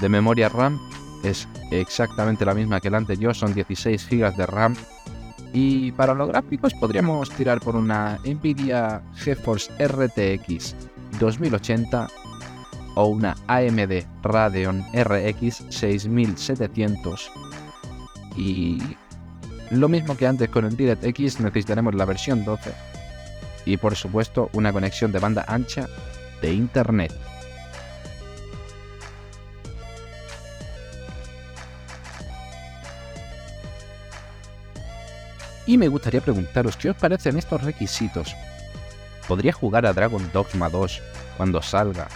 De 0.00 0.08
memoria 0.08 0.48
RAM 0.48 0.80
es 1.22 1.46
exactamente 1.70 2.44
la 2.44 2.54
misma 2.54 2.80
que 2.80 2.90
la 2.90 2.98
anterior, 2.98 3.32
son 3.34 3.54
16 3.54 4.08
GB 4.08 4.36
de 4.36 4.46
RAM. 4.46 4.74
Y 5.52 5.92
para 5.92 6.14
los 6.14 6.28
gráficos 6.28 6.74
podríamos 6.74 7.30
tirar 7.30 7.60
por 7.60 7.76
una 7.76 8.18
Nvidia 8.24 9.00
GeForce 9.14 9.72
RTX 9.86 10.74
2080 11.18 12.08
o 12.96 13.06
una 13.06 13.36
AMD 13.46 14.04
Radeon 14.22 14.84
RX 14.92 15.64
6700. 15.70 17.30
Y 18.36 18.82
lo 19.70 19.88
mismo 19.88 20.16
que 20.16 20.26
antes 20.26 20.48
con 20.48 20.64
el 20.64 20.76
DirectX 20.76 21.40
necesitaremos 21.40 21.94
la 21.94 22.04
versión 22.04 22.44
12 22.44 22.72
y 23.64 23.76
por 23.76 23.96
supuesto 23.96 24.48
una 24.52 24.72
conexión 24.72 25.12
de 25.12 25.18
banda 25.18 25.44
ancha 25.48 25.88
de 26.40 26.52
internet. 26.52 27.12
Y 35.66 35.78
me 35.78 35.88
gustaría 35.88 36.20
preguntaros 36.20 36.76
qué 36.76 36.90
os 36.90 36.96
parecen 36.96 37.36
estos 37.36 37.60
requisitos. 37.62 38.36
¿Podría 39.26 39.52
jugar 39.52 39.84
a 39.84 39.92
Dragon 39.92 40.30
Dogma 40.32 40.70
2 40.70 41.02
cuando 41.36 41.60
salga? 41.60 42.06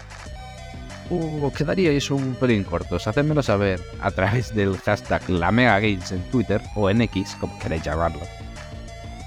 ¿O 1.10 1.52
quedaríais 1.52 2.08
un 2.12 2.36
pelín 2.36 2.62
cortos? 2.62 3.06
Hacedmelo 3.06 3.42
saber 3.42 3.82
a 4.00 4.12
través 4.12 4.54
del 4.54 4.76
hashtag 4.78 5.28
LaMegaGames 5.28 6.12
en 6.12 6.22
Twitter 6.30 6.62
o 6.76 6.88
en 6.88 7.02
X, 7.02 7.36
como 7.40 7.58
queráis 7.58 7.82
llamarlo. 7.82 8.20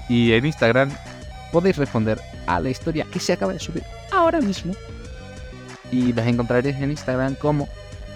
Y 0.08 0.32
en 0.32 0.46
Instagram 0.46 0.90
podéis 1.52 1.76
responder 1.76 2.18
a 2.46 2.58
la 2.58 2.70
historia 2.70 3.06
que 3.12 3.20
se 3.20 3.34
acaba 3.34 3.52
de 3.52 3.58
subir 3.58 3.84
ahora 4.10 4.40
mismo. 4.40 4.72
Y 5.92 6.14
las 6.14 6.26
encontraréis 6.26 6.76
en 6.76 6.90
Instagram 6.90 7.34
como 7.34 7.68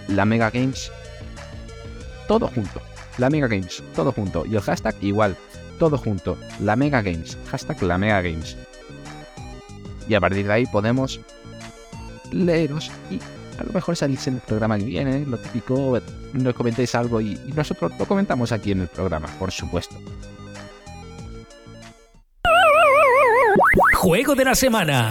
la 0.07 0.25
Mega 0.25 0.49
Games. 0.49 0.91
Todo 2.27 2.47
junto. 2.47 2.81
La 3.19 3.29
Mega 3.29 3.47
Games. 3.47 3.83
Todo 3.95 4.11
junto. 4.11 4.47
Y 4.47 4.55
el 4.55 4.61
hashtag 4.61 4.95
igual. 5.01 5.37
Todo 5.77 5.95
junto. 5.97 6.37
La 6.59 6.75
Mega 6.75 7.03
Games. 7.03 7.37
Hashtag 7.51 7.83
la 7.83 7.99
Mega 7.99 8.21
Games. 8.21 8.57
Y 10.07 10.15
a 10.15 10.19
partir 10.19 10.47
de 10.47 10.53
ahí 10.53 10.65
podemos 10.65 11.19
leeros 12.31 12.91
y 13.09 13.19
a 13.59 13.63
lo 13.63 13.73
mejor 13.73 13.95
salís 13.95 14.25
en 14.27 14.35
el 14.35 14.41
programa 14.41 14.77
que 14.77 14.85
viene, 14.85 15.25
lo 15.25 15.37
típico, 15.37 15.99
nos 16.33 16.53
comentéis 16.53 16.95
algo 16.95 17.19
y, 17.19 17.33
y 17.33 17.51
nosotros 17.53 17.91
lo 17.99 18.05
comentamos 18.05 18.51
aquí 18.51 18.71
en 18.71 18.81
el 18.81 18.87
programa, 18.87 19.27
por 19.37 19.51
supuesto. 19.51 19.95
Juego 23.95 24.33
de 24.33 24.45
la 24.45 24.55
semana. 24.55 25.09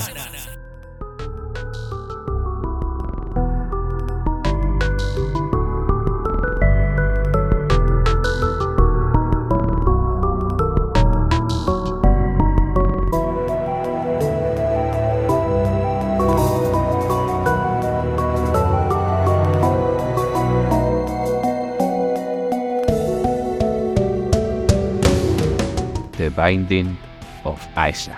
Binding 26.48 26.96
of 27.44 27.60
Isaac. 27.76 28.16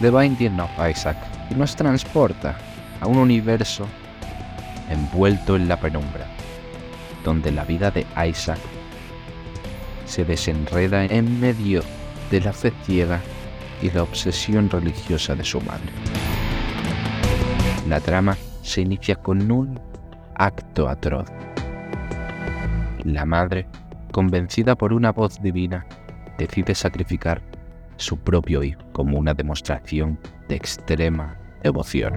The 0.00 0.10
Binding 0.10 0.58
of 0.58 0.70
Isaac 0.78 1.18
nos 1.54 1.76
transporta 1.76 2.56
a 3.02 3.06
un 3.06 3.18
universo 3.18 3.86
envuelto 4.88 5.56
en 5.56 5.68
la 5.68 5.76
penumbra, 5.78 6.26
donde 7.22 7.52
la 7.52 7.66
vida 7.66 7.90
de 7.90 8.06
Isaac 8.26 8.60
se 10.06 10.24
desenreda 10.24 11.04
en 11.04 11.38
medio 11.38 11.82
de 12.30 12.40
la 12.40 12.54
fe 12.54 12.72
ciega 12.84 13.20
y 13.82 13.90
la 13.90 14.04
obsesión 14.04 14.70
religiosa 14.70 15.34
de 15.34 15.44
su 15.44 15.60
madre. 15.60 15.92
La 17.90 18.00
trama 18.00 18.38
se 18.62 18.80
inicia 18.80 19.16
con 19.16 19.50
un 19.50 19.78
acto 20.34 20.88
atroz. 20.88 21.28
La 23.04 23.26
madre, 23.26 23.66
convencida 24.12 24.74
por 24.74 24.94
una 24.94 25.12
voz 25.12 25.40
divina, 25.42 25.86
decide 26.38 26.74
sacrificar 26.74 27.42
su 27.96 28.16
propio 28.18 28.62
hijo 28.62 28.80
como 28.92 29.18
una 29.18 29.34
demostración 29.34 30.18
de 30.48 30.56
extrema 30.56 31.36
devoción. 31.62 32.14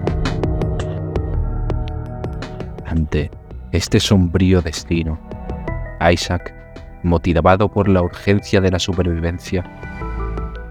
Ante 2.86 3.30
este 3.72 4.00
sombrío 4.00 4.62
destino, 4.62 5.20
Isaac, 6.10 6.54
motivado 7.02 7.70
por 7.70 7.86
la 7.86 8.00
urgencia 8.00 8.62
de 8.62 8.70
la 8.70 8.78
supervivencia, 8.78 9.62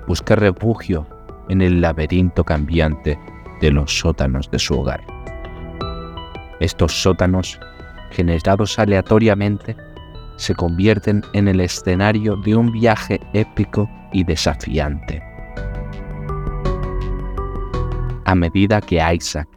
busca 0.07 0.35
refugio 0.35 1.05
en 1.47 1.61
el 1.61 1.79
laberinto 1.79 2.43
cambiante 2.43 3.19
de 3.61 3.71
los 3.71 3.99
sótanos 3.99 4.49
de 4.49 4.57
su 4.57 4.79
hogar. 4.79 5.01
Estos 6.59 7.03
sótanos, 7.03 7.59
generados 8.09 8.79
aleatoriamente, 8.79 9.77
se 10.37 10.55
convierten 10.55 11.23
en 11.33 11.47
el 11.47 11.59
escenario 11.59 12.35
de 12.37 12.55
un 12.55 12.71
viaje 12.71 13.19
épico 13.33 13.89
y 14.13 14.23
desafiante. 14.23 15.21
A 18.25 18.35
medida 18.35 18.81
que 18.81 19.01
Isaac 19.13 19.47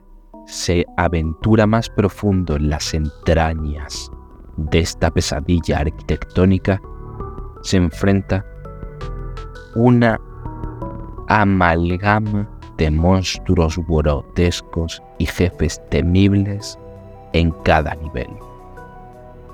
se 0.46 0.84
aventura 0.96 1.66
más 1.66 1.88
profundo 1.88 2.56
en 2.56 2.70
las 2.70 2.94
entrañas 2.94 4.10
de 4.56 4.80
esta 4.80 5.10
pesadilla 5.10 5.80
arquitectónica, 5.80 6.80
se 7.62 7.76
enfrenta 7.76 8.44
una 9.74 10.20
amalgama 11.28 12.48
de 12.76 12.90
monstruos 12.90 13.78
grotescos 13.86 15.02
y 15.18 15.26
jefes 15.26 15.80
temibles 15.90 16.78
en 17.32 17.50
cada 17.64 17.94
nivel. 17.96 18.30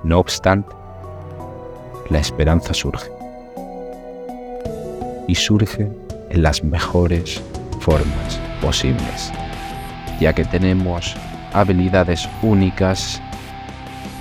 No 0.05 0.21
obstante, 0.21 0.75
la 2.11 2.19
esperanza 2.19 2.75
surge. 2.75 3.11
Y 5.29 5.35
surge 5.35 5.89
en 6.31 6.43
las 6.43 6.63
mejores 6.63 7.43
formas 7.81 8.41
posibles, 8.61 9.33
ya 10.21 10.33
que 10.33 10.45
tenemos 10.45 11.15
habilidades 11.53 12.29
únicas 12.43 13.21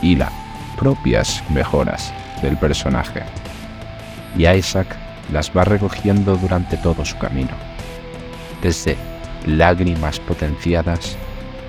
y 0.02 0.16
las 0.16 0.32
propias 0.78 1.44
mejoras 1.50 2.14
del 2.42 2.58
personaje. 2.58 3.24
Y 4.38 4.48
Isaac 4.48 4.88
las 5.32 5.56
va 5.56 5.64
recogiendo 5.64 6.36
durante 6.36 6.78
todo 6.78 7.06
su 7.06 7.18
camino, 7.18 7.54
desde 8.62 8.98
lágrimas 9.46 10.20
potenciadas 10.20 11.18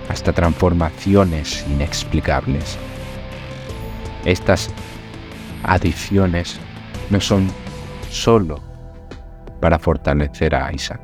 hasta 0.09 0.33
transformaciones 0.33 1.65
inexplicables. 1.69 2.77
Estas 4.25 4.71
adiciones 5.67 6.59
no 7.11 7.21
son 7.21 7.49
solo 8.11 8.61
para 9.61 9.79
fortalecer 9.79 10.55
a 10.55 10.73
Isaac, 10.73 11.01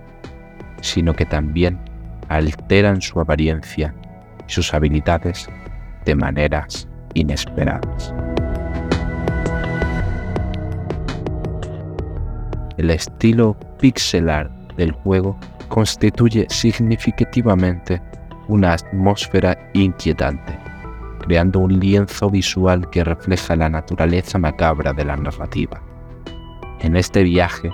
sino 0.80 1.14
que 1.14 1.26
también 1.26 1.78
alteran 2.28 3.00
su 3.00 3.20
apariencia 3.20 3.94
y 4.48 4.52
sus 4.52 4.72
habilidades 4.72 5.48
de 6.04 6.14
maneras 6.14 6.88
inesperadas. 7.14 8.14
El 12.78 12.90
estilo 12.90 13.56
pixelar 13.78 14.50
del 14.76 14.92
juego 14.92 15.38
constituye 15.68 16.46
significativamente 16.48 18.00
una 18.48 18.72
atmósfera 18.72 19.56
inquietante, 19.74 20.58
creando 21.22 21.60
un 21.60 21.80
lienzo 21.80 22.28
visual 22.28 22.88
que 22.90 23.04
refleja 23.04 23.56
la 23.56 23.68
naturaleza 23.68 24.38
macabra 24.38 24.92
de 24.92 25.04
la 25.04 25.16
narrativa. 25.16 25.80
En 26.80 26.96
este 26.96 27.22
viaje, 27.22 27.70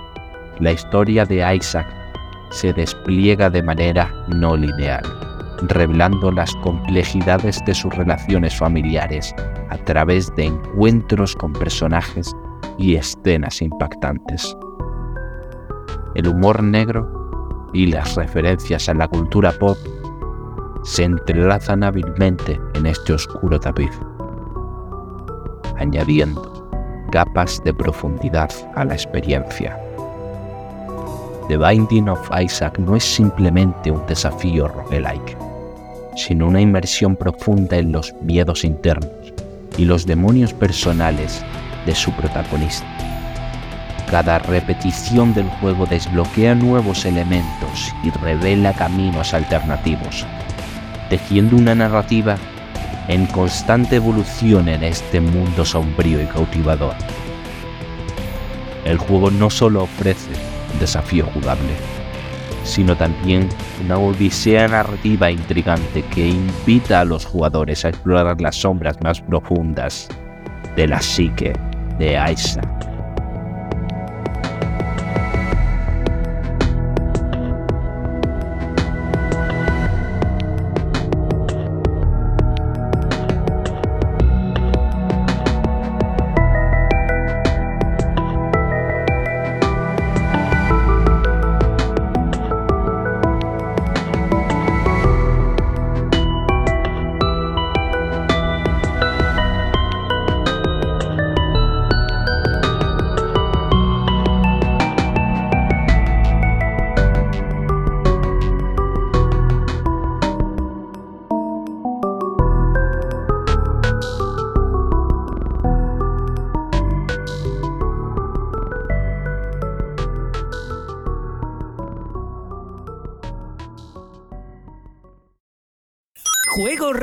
la 0.59 0.71
historia 0.71 1.25
de 1.25 1.55
Isaac 1.55 1.87
se 2.51 2.73
despliega 2.73 3.49
de 3.49 3.61
manera 3.63 4.11
no 4.27 4.55
lineal, 4.55 5.03
revelando 5.63 6.31
las 6.31 6.55
complejidades 6.57 7.63
de 7.65 7.73
sus 7.73 7.93
relaciones 7.95 8.55
familiares 8.57 9.33
a 9.69 9.77
través 9.77 10.33
de 10.35 10.45
encuentros 10.45 11.35
con 11.35 11.53
personajes 11.53 12.35
y 12.77 12.95
escenas 12.95 13.61
impactantes. 13.61 14.55
El 16.15 16.27
humor 16.27 16.63
negro 16.63 17.69
y 17.73 17.87
las 17.87 18.15
referencias 18.15 18.89
a 18.89 18.93
la 18.93 19.07
cultura 19.07 19.51
pop 19.51 19.77
se 20.83 21.03
entrelazan 21.03 21.83
hábilmente 21.83 22.59
en 22.75 22.85
este 22.85 23.13
oscuro 23.13 23.59
tapiz, 23.59 23.91
añadiendo 25.77 26.69
capas 27.11 27.61
de 27.63 27.73
profundidad 27.73 28.51
a 28.75 28.85
la 28.85 28.93
experiencia. 28.93 29.77
The 31.47 31.57
Binding 31.57 32.09
of 32.09 32.29
Isaac 32.39 32.77
no 32.77 32.95
es 32.95 33.03
simplemente 33.03 33.89
un 33.89 34.05
desafío 34.05 34.67
roguelike, 34.67 35.35
sino 36.15 36.47
una 36.47 36.61
inmersión 36.61 37.15
profunda 37.15 37.77
en 37.77 37.91
los 37.91 38.13
miedos 38.21 38.63
internos 38.63 39.09
y 39.77 39.85
los 39.85 40.05
demonios 40.05 40.53
personales 40.53 41.43
de 41.85 41.95
su 41.95 42.11
protagonista. 42.11 42.85
Cada 44.11 44.39
repetición 44.39 45.33
del 45.33 45.47
juego 45.59 45.85
desbloquea 45.85 46.55
nuevos 46.55 47.05
elementos 47.05 47.93
y 48.03 48.09
revela 48.09 48.73
caminos 48.73 49.33
alternativos, 49.33 50.25
tejiendo 51.09 51.55
una 51.55 51.75
narrativa 51.75 52.37
en 53.07 53.25
constante 53.25 53.95
evolución 53.95 54.69
en 54.69 54.83
este 54.83 55.19
mundo 55.19 55.65
sombrío 55.65 56.21
y 56.21 56.27
cautivador. 56.27 56.93
El 58.85 58.97
juego 58.97 59.31
no 59.31 59.49
solo 59.49 59.83
ofrece 59.83 60.29
un 60.73 60.79
desafío 60.79 61.25
jugable, 61.33 61.73
sino 62.63 62.95
también 62.95 63.49
una 63.83 63.97
odisea 63.97 64.67
narrativa 64.67 65.31
intrigante 65.31 66.03
que 66.13 66.27
invita 66.27 67.01
a 67.01 67.05
los 67.05 67.25
jugadores 67.25 67.83
a 67.83 67.89
explorar 67.89 68.39
las 68.39 68.55
sombras 68.55 69.01
más 69.01 69.21
profundas 69.21 70.07
de 70.75 70.87
la 70.87 71.01
psique 71.01 71.53
de 71.97 72.17
Isaac. 72.31 72.88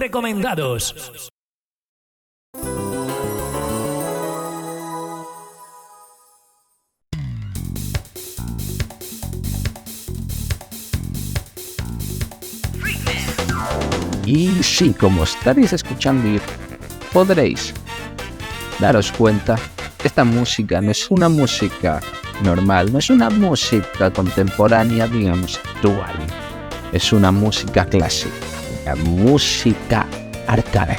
Recomendados. 0.07 0.95
Y 14.25 14.63
sí, 14.63 14.93
como 14.93 15.25
estaréis 15.25 15.73
escuchando 15.73 16.41
podréis 17.13 17.75
daros 18.79 19.11
cuenta, 19.11 19.57
esta 20.05 20.25
música 20.25 20.81
no 20.81 20.93
es 20.93 21.11
una 21.11 21.29
música 21.29 22.01
normal, 22.45 22.93
no 22.93 22.99
es 23.01 23.11
una 23.11 23.31
música 23.31 24.13
contemporánea, 24.13 25.09
digamos, 25.09 25.59
actual. 25.59 26.15
Es 26.93 27.13
una 27.13 27.33
música 27.33 27.85
clásica, 27.85 28.47
una 28.87 28.95
música 28.95 30.07
arcade. 30.47 30.97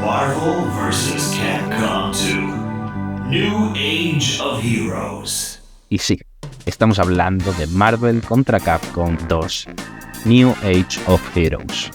Marvel 0.00 0.64
vs. 0.72 1.38
Capcom 1.38 2.10
2 2.10 3.28
New 3.28 3.70
Age 3.76 4.42
of 4.42 4.64
Heroes. 4.64 5.60
Y 5.88 5.98
sí, 5.98 6.18
estamos 6.66 6.98
hablando 6.98 7.52
de 7.52 7.68
Marvel 7.68 8.20
contra 8.20 8.58
Capcom 8.58 9.16
2, 9.28 9.66
New 10.24 10.50
Age 10.62 11.00
of 11.06 11.20
Heroes. 11.36 11.90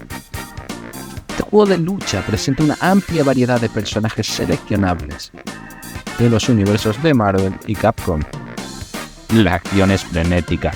Este 1.28 1.44
juego 1.44 1.66
de 1.66 1.78
lucha 1.80 2.22
presenta 2.26 2.64
una 2.64 2.78
amplia 2.80 3.24
variedad 3.26 3.60
de 3.60 3.70
personajes 3.70 4.28
seleccionables 4.28 5.32
de 6.18 6.30
los 6.30 6.48
universos 6.48 7.02
de 7.04 7.14
Marvel 7.14 7.54
y 7.68 7.76
Capcom. 7.76 8.22
La 9.34 9.56
acción 9.56 9.92
es 9.92 10.04
frenética, 10.04 10.72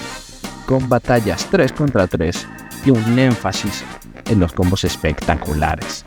con 0.74 0.90
batallas 0.90 1.48
3 1.52 1.72
contra 1.72 2.08
3 2.08 2.48
y 2.86 2.90
un 2.90 3.20
énfasis 3.20 3.84
en 4.26 4.40
los 4.40 4.54
combos 4.54 4.84
espectaculares. 4.84 6.04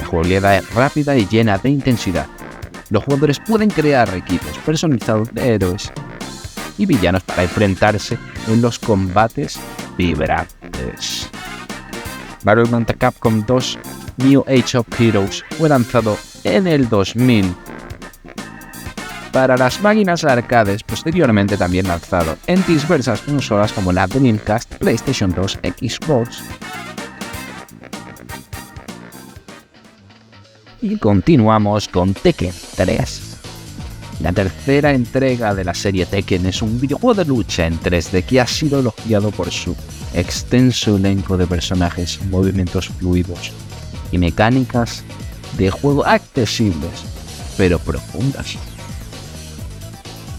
La 0.00 0.06
jugabilidad 0.06 0.56
es 0.56 0.74
rápida 0.74 1.14
y 1.18 1.26
llena 1.26 1.58
de 1.58 1.68
intensidad. 1.68 2.26
Los 2.88 3.04
jugadores 3.04 3.38
pueden 3.40 3.68
crear 3.68 4.08
equipos 4.14 4.56
personalizados 4.64 5.34
de 5.34 5.56
héroes 5.56 5.92
y 6.78 6.86
villanos 6.86 7.24
para 7.24 7.42
enfrentarse 7.42 8.16
en 8.48 8.62
los 8.62 8.78
combates 8.78 9.60
vibrantes. 9.98 11.28
Contra 12.42 12.96
Capcom 12.96 13.44
2 13.44 13.78
New 14.16 14.46
Age 14.48 14.78
of 14.78 14.86
Heroes 14.98 15.44
fue 15.58 15.68
lanzado 15.68 16.16
en 16.44 16.66
el 16.66 16.88
2000 16.88 17.54
para 19.34 19.56
las 19.56 19.80
máquinas 19.80 20.22
arcades, 20.22 20.84
posteriormente 20.84 21.56
también 21.56 21.88
lanzado 21.88 22.38
en 22.46 22.64
diversas 22.68 23.20
consolas 23.20 23.72
como 23.72 23.92
la 23.92 24.06
Dreamcast, 24.06 24.76
PlayStation 24.76 25.34
2, 25.34 25.58
Xbox. 25.60 26.44
Y 30.80 30.96
continuamos 30.98 31.88
con 31.88 32.14
Tekken 32.14 32.52
3. 32.76 33.36
La 34.20 34.32
tercera 34.32 34.92
entrega 34.92 35.52
de 35.52 35.64
la 35.64 35.74
serie 35.74 36.06
Tekken 36.06 36.46
es 36.46 36.62
un 36.62 36.80
videojuego 36.80 37.14
de 37.14 37.24
lucha 37.24 37.66
en 37.66 37.80
3D 37.80 38.24
que 38.24 38.40
ha 38.40 38.46
sido 38.46 38.78
elogiado 38.78 39.32
por 39.32 39.50
su 39.50 39.74
extenso 40.14 40.96
elenco 40.96 41.36
de 41.36 41.48
personajes, 41.48 42.20
movimientos 42.30 42.88
fluidos 42.88 43.50
y 44.12 44.18
mecánicas 44.18 45.02
de 45.58 45.70
juego 45.70 46.06
accesibles, 46.06 47.02
pero 47.56 47.80
profundas. 47.80 48.56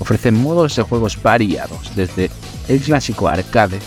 Ofrece 0.06 0.32
modos 0.32 0.76
de 0.76 0.84
juegos 0.84 1.20
variados, 1.20 1.96
desde 1.96 2.30
el 2.68 2.80
clásico 2.80 3.28
arcade 3.28 3.80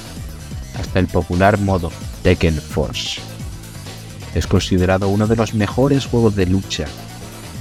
hasta 0.77 0.99
el 0.99 1.07
popular 1.07 1.61
modo 1.61 1.93
Tekken 2.25 2.57
Force. 2.57 3.21
Es 4.35 4.49
considerado 4.49 5.11
uno 5.11 5.29
de 5.29 5.37
los 5.37 5.55
mejores 5.55 6.07
juegos 6.07 6.35
de 6.35 6.47
lucha 6.47 6.87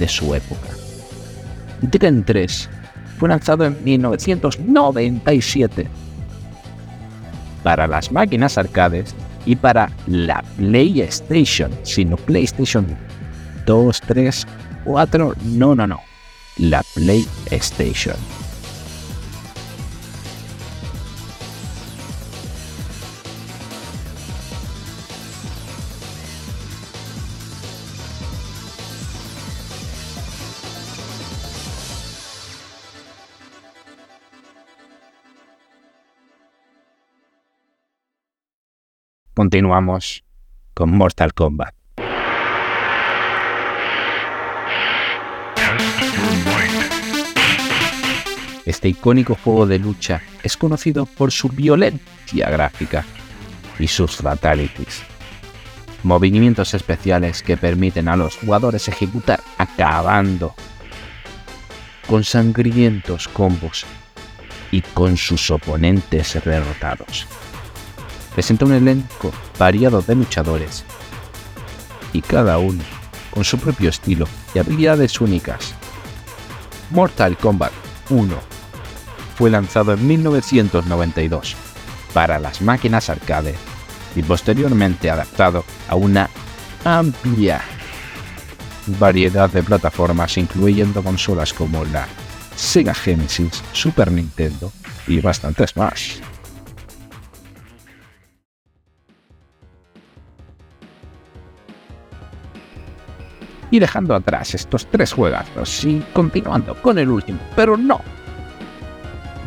de 0.00 0.08
su 0.08 0.34
época. 0.34 0.70
Tekken 1.88 2.24
3 2.24 2.68
fue 3.16 3.28
lanzado 3.28 3.64
en 3.64 3.78
1997 3.84 5.86
para 7.62 7.86
las 7.86 8.10
máquinas 8.10 8.58
arcades 8.58 9.14
y 9.46 9.54
para 9.54 9.88
la 10.08 10.42
PlayStation, 10.56 11.70
sino 11.84 12.16
PlayStation 12.16 12.88
2, 13.66 14.00
3, 14.00 14.46
4, 14.82 15.34
no, 15.44 15.76
no, 15.76 15.86
no, 15.86 16.00
la 16.56 16.82
PlayStation. 16.94 18.16
Continuamos 39.38 40.24
con 40.74 40.90
Mortal 40.90 41.32
Kombat. 41.32 41.72
Este 48.66 48.88
icónico 48.88 49.36
juego 49.36 49.68
de 49.68 49.78
lucha 49.78 50.22
es 50.42 50.56
conocido 50.56 51.06
por 51.06 51.30
su 51.30 51.50
violencia 51.50 52.50
gráfica 52.50 53.04
y 53.78 53.86
sus 53.86 54.16
fatalities. 54.16 55.04
Movimientos 56.02 56.74
especiales 56.74 57.44
que 57.44 57.56
permiten 57.56 58.08
a 58.08 58.16
los 58.16 58.34
jugadores 58.38 58.88
ejecutar 58.88 59.40
acabando 59.56 60.52
con 62.08 62.24
sangrientos 62.24 63.28
combos 63.28 63.86
y 64.72 64.80
con 64.80 65.16
sus 65.16 65.48
oponentes 65.52 66.36
derrotados. 66.44 67.28
Presenta 68.38 68.66
un 68.66 68.72
elenco 68.72 69.32
variado 69.58 70.00
de 70.00 70.14
luchadores 70.14 70.84
y 72.12 72.22
cada 72.22 72.58
uno 72.58 72.84
con 73.32 73.42
su 73.42 73.58
propio 73.58 73.90
estilo 73.90 74.28
y 74.54 74.60
habilidades 74.60 75.20
únicas. 75.20 75.74
Mortal 76.92 77.36
Kombat 77.36 77.72
1 78.10 78.36
fue 79.36 79.50
lanzado 79.50 79.92
en 79.92 80.06
1992 80.06 81.56
para 82.14 82.38
las 82.38 82.62
máquinas 82.62 83.10
arcade 83.10 83.56
y 84.14 84.22
posteriormente 84.22 85.10
adaptado 85.10 85.64
a 85.88 85.96
una 85.96 86.30
amplia 86.84 87.60
variedad 89.00 89.50
de 89.50 89.64
plataformas 89.64 90.38
incluyendo 90.38 91.02
consolas 91.02 91.52
como 91.52 91.84
la 91.86 92.06
Sega 92.54 92.94
Genesis, 92.94 93.64
Super 93.72 94.12
Nintendo 94.12 94.70
y 95.08 95.18
bastantes 95.18 95.76
más. 95.76 96.20
Y 103.70 103.78
dejando 103.78 104.14
atrás 104.14 104.54
estos 104.54 104.86
tres 104.86 105.12
juegos 105.12 105.84
y 105.84 106.02
continuando 106.12 106.74
con 106.80 106.98
el 106.98 107.08
último, 107.08 107.38
pero 107.54 107.76
no 107.76 108.00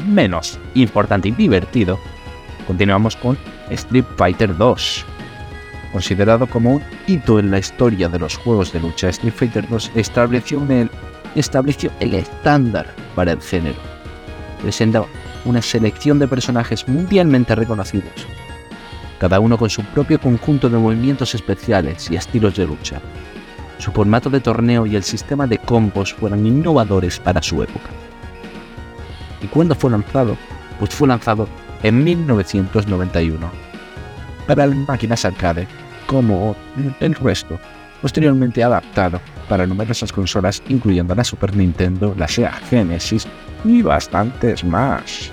menos 0.07 0.60
importante 0.73 1.29
y 1.29 1.31
divertido, 1.31 1.99
continuamos 2.67 3.15
con 3.15 3.38
Street 3.69 4.05
Fighter 4.17 4.55
2. 4.55 5.05
Considerado 5.91 6.47
como 6.47 6.75
un 6.75 6.84
hito 7.07 7.39
en 7.39 7.51
la 7.51 7.60
historia 7.60 8.07
de 8.07 8.19
los 8.19 8.38
juegos 8.38 8.71
de 8.71 8.79
lucha, 8.79 9.10
Street 9.10 9.34
Fighter 9.34 9.67
2 9.67 9.91
estableció, 9.95 10.62
el, 10.69 10.89
estableció 11.36 11.91
el 11.99 12.13
estándar 12.13 12.88
para 13.15 13.34
el 13.34 13.41
género. 13.41 13.79
Presenta 14.62 15.03
una 15.43 15.62
selección 15.62 16.19
de 16.19 16.27
personajes 16.27 16.88
mundialmente 16.88 17.55
reconocidos, 17.55 18.27
cada 19.19 19.39
uno 19.39 19.57
con 19.57 19.69
su 19.69 19.84
propio 19.84 20.19
conjunto 20.19 20.69
de 20.69 20.77
movimientos 20.77 21.36
especiales 21.36 22.10
y 22.10 22.15
estilos 22.15 22.55
de 22.55 22.67
lucha. 22.67 23.01
Su 23.82 23.91
formato 23.91 24.30
de 24.30 24.39
torneo 24.39 24.86
y 24.86 24.96
el 24.96 25.02
sistema 25.02 25.48
de 25.48 25.58
combos 25.58 26.13
fueron 26.13 26.46
innovadores 26.46 27.20
para 27.20 27.41
su 27.41 27.63
época. 27.63 27.89
¿Y 29.41 29.48
cuándo 29.48 29.74
fue 29.74 29.89
lanzado? 29.89 30.38
Pues 30.78 30.91
fue 30.94 31.08
lanzado 31.08 31.48
en 31.82 32.04
1991 32.04 33.50
para 34.46 34.67
las 34.67 34.78
máquinas 34.88 35.26
arcade, 35.26 35.67
como 36.06 36.56
el 37.00 37.15
resto, 37.15 37.60
posteriormente 38.04 38.63
adaptado 38.63 39.20
para 39.50 39.65
numerosas 39.65 40.13
consolas, 40.13 40.62
incluyendo 40.70 41.15
la 41.15 41.24
Super 41.24 41.56
Nintendo, 41.56 42.13
la 42.15 42.28
Sega 42.28 42.52
Genesis 42.70 43.28
y 43.65 43.82
bastantes 43.82 44.63
más. 44.63 45.32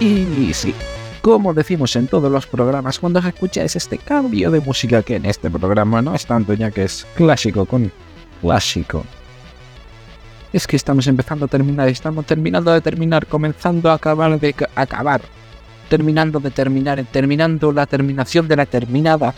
Y 0.00 0.54
sí, 0.54 0.74
como 1.20 1.52
decimos 1.52 1.94
en 1.94 2.06
todos 2.06 2.32
los 2.32 2.46
programas, 2.46 2.98
cuando 2.98 3.18
escucháis 3.18 3.76
este 3.76 3.98
cambio 3.98 4.50
de 4.50 4.60
música 4.60 5.02
que 5.02 5.16
en 5.16 5.26
este 5.26 5.50
programa 5.50 6.00
no 6.00 6.14
es 6.14 6.24
tanto 6.24 6.54
ya 6.54 6.70
que 6.70 6.84
es 6.84 7.06
clásico 7.14 7.66
con 7.66 7.92
clásico. 8.40 9.04
Es 10.54 10.66
que 10.66 10.76
estamos 10.76 11.06
empezando 11.06 11.44
a 11.44 11.48
terminar, 11.48 11.86
estamos 11.88 12.24
terminando 12.24 12.72
de 12.72 12.80
terminar, 12.80 13.26
comenzando 13.26 13.90
a 13.90 13.94
acabar 13.94 14.40
de 14.40 14.54
acabar, 14.74 15.20
terminando 15.90 16.40
de 16.40 16.50
terminar, 16.50 17.04
terminando 17.12 17.70
la 17.70 17.84
terminación 17.84 18.48
de 18.48 18.56
la 18.56 18.64
terminada. 18.64 19.34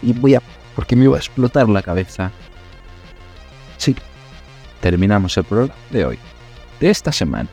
Y 0.00 0.14
voy 0.14 0.34
a... 0.34 0.42
porque 0.74 0.96
me 0.96 1.04
iba 1.04 1.16
a 1.16 1.20
explotar 1.20 1.68
la 1.68 1.82
cabeza. 1.82 2.32
Sí, 3.76 3.94
terminamos 4.80 5.36
el 5.36 5.44
programa 5.44 5.74
de 5.90 6.06
hoy, 6.06 6.18
de 6.80 6.88
esta 6.88 7.12
semana. 7.12 7.50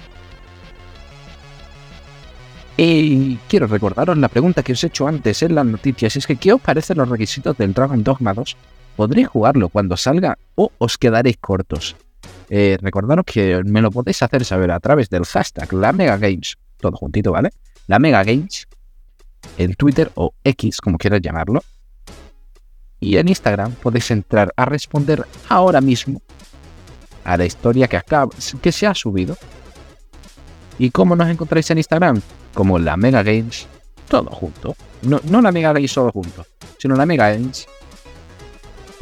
Y 2.82 3.36
quiero 3.50 3.68
recordaros 3.68 4.18
la 4.18 4.30
pregunta 4.30 4.64
que 4.64 4.72
os 4.72 4.82
he 4.82 4.88
hecho 4.88 5.06
antes 5.06 5.44
en 5.44 5.54
las 5.54 5.66
noticias, 5.66 6.16
es 6.16 6.26
que 6.26 6.38
¿qué 6.38 6.54
os 6.54 6.62
parecen 6.62 6.98
los 6.98 7.10
requisitos 7.10 7.58
del 7.58 7.74
Dragon 7.74 8.02
Dogma 8.06 8.34
2? 8.34 8.56
¿Podréis 8.96 9.28
jugarlo 9.28 9.68
cuando 9.68 9.98
salga 9.98 10.38
o 10.56 10.72
os 10.78 10.98
quedaréis 10.98 11.36
cortos? 11.42 11.98
Eh, 12.50 12.78
recordaros 12.82 13.26
que 13.26 13.62
me 13.66 13.82
lo 13.82 13.92
podéis 13.92 14.24
hacer 14.24 14.46
saber 14.46 14.72
a 14.72 14.80
través 14.80 15.10
del 15.10 15.26
hashtag 15.26 15.74
la 15.74 15.92
Mega 15.92 16.16
Games, 16.16 16.58
todo 16.78 16.96
juntito, 16.96 17.34
¿vale? 17.34 17.50
La 17.88 18.00
Mega 18.00 18.24
Games, 18.24 18.66
en 19.58 19.74
Twitter 19.74 20.10
o 20.16 20.34
X, 20.46 20.80
como 20.80 20.98
quieras 20.98 21.20
llamarlo. 21.20 21.62
Y 23.02 23.18
en 23.18 23.28
Instagram 23.28 23.74
podéis 23.74 24.10
entrar 24.10 24.54
a 24.56 24.64
responder 24.64 25.28
ahora 25.50 25.82
mismo 25.82 26.22
a 27.26 27.36
la 27.36 27.44
historia 27.44 27.90
que, 27.90 27.98
acaba, 27.98 28.32
que 28.62 28.72
se 28.72 28.88
ha 28.88 28.96
subido. 28.96 29.36
¿Y 30.78 30.92
cómo 30.92 31.18
nos 31.18 31.28
encontráis 31.28 31.70
en 31.72 31.80
Instagram? 31.80 32.22
Como 32.60 32.78
la 32.78 32.98
Mega 32.98 33.24
Games, 33.24 33.68
todo 34.10 34.30
junto. 34.32 34.76
No, 35.04 35.22
no 35.24 35.42
la 35.42 35.50
Mega 35.50 35.72
Games 35.72 35.94
solo 35.94 36.12
junto, 36.12 36.46
sino 36.78 36.94
la 36.98 37.06
Mega 37.06 37.32
Games. 37.32 37.66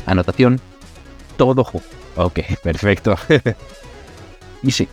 Anotación, 0.05 0.61
todo 1.37 1.63
junto. 1.63 1.87
Ok, 2.17 2.41
perfecto. 2.63 3.15
y 4.61 4.69
sí, 4.69 4.87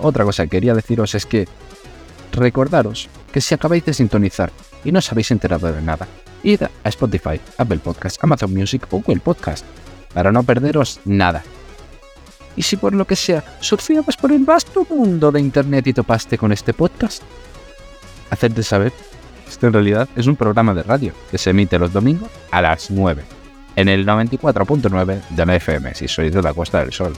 otra 0.00 0.24
cosa 0.24 0.44
que 0.44 0.50
quería 0.50 0.72
deciros 0.72 1.16
es 1.16 1.26
que 1.26 1.48
recordaros 2.30 3.08
que 3.32 3.40
si 3.40 3.56
acabáis 3.56 3.84
de 3.84 3.92
sintonizar 3.92 4.52
y 4.84 4.92
no 4.92 5.00
os 5.00 5.10
habéis 5.10 5.32
enterado 5.32 5.72
de 5.72 5.82
nada, 5.82 6.06
id 6.44 6.62
a 6.62 6.88
Spotify, 6.90 7.40
Apple 7.58 7.78
Podcast, 7.78 8.22
Amazon 8.22 8.54
Music 8.54 8.86
o 8.92 8.98
Google 8.98 9.18
Podcast 9.18 9.66
para 10.12 10.30
no 10.30 10.44
perderos 10.44 11.00
nada. 11.04 11.42
Y 12.54 12.62
si 12.62 12.76
por 12.76 12.94
lo 12.94 13.04
que 13.04 13.16
sea 13.16 13.42
surfeabas 13.58 14.16
por 14.16 14.30
el 14.30 14.44
vasto 14.44 14.86
mundo 14.88 15.32
de 15.32 15.40
Internet 15.40 15.88
y 15.88 15.92
topaste 15.92 16.38
con 16.38 16.52
este 16.52 16.72
podcast, 16.72 17.24
hacerte 18.30 18.62
saber 18.62 18.92
esto 19.48 19.66
en 19.66 19.72
realidad 19.72 20.08
es 20.16 20.26
un 20.26 20.36
programa 20.36 20.74
de 20.74 20.82
radio 20.82 21.12
que 21.30 21.38
se 21.38 21.50
emite 21.50 21.78
los 21.78 21.92
domingos 21.92 22.30
a 22.50 22.62
las 22.62 22.90
9 22.90 23.22
en 23.76 23.88
el 23.88 24.06
94.9 24.06 25.28
de 25.28 25.46
la 25.46 25.56
FM 25.56 25.94
si 25.94 26.08
sois 26.08 26.32
de 26.32 26.42
la 26.42 26.54
Costa 26.54 26.80
del 26.80 26.92
Sol. 26.92 27.12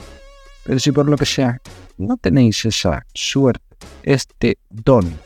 Pero 0.63 0.79
si 0.79 0.91
por 0.91 1.09
lo 1.09 1.17
que 1.17 1.25
sea 1.25 1.59
no 1.97 2.17
tenéis 2.17 2.65
esa 2.65 3.05
suerte, 3.13 3.63
este 4.03 4.57
don, 4.69 5.17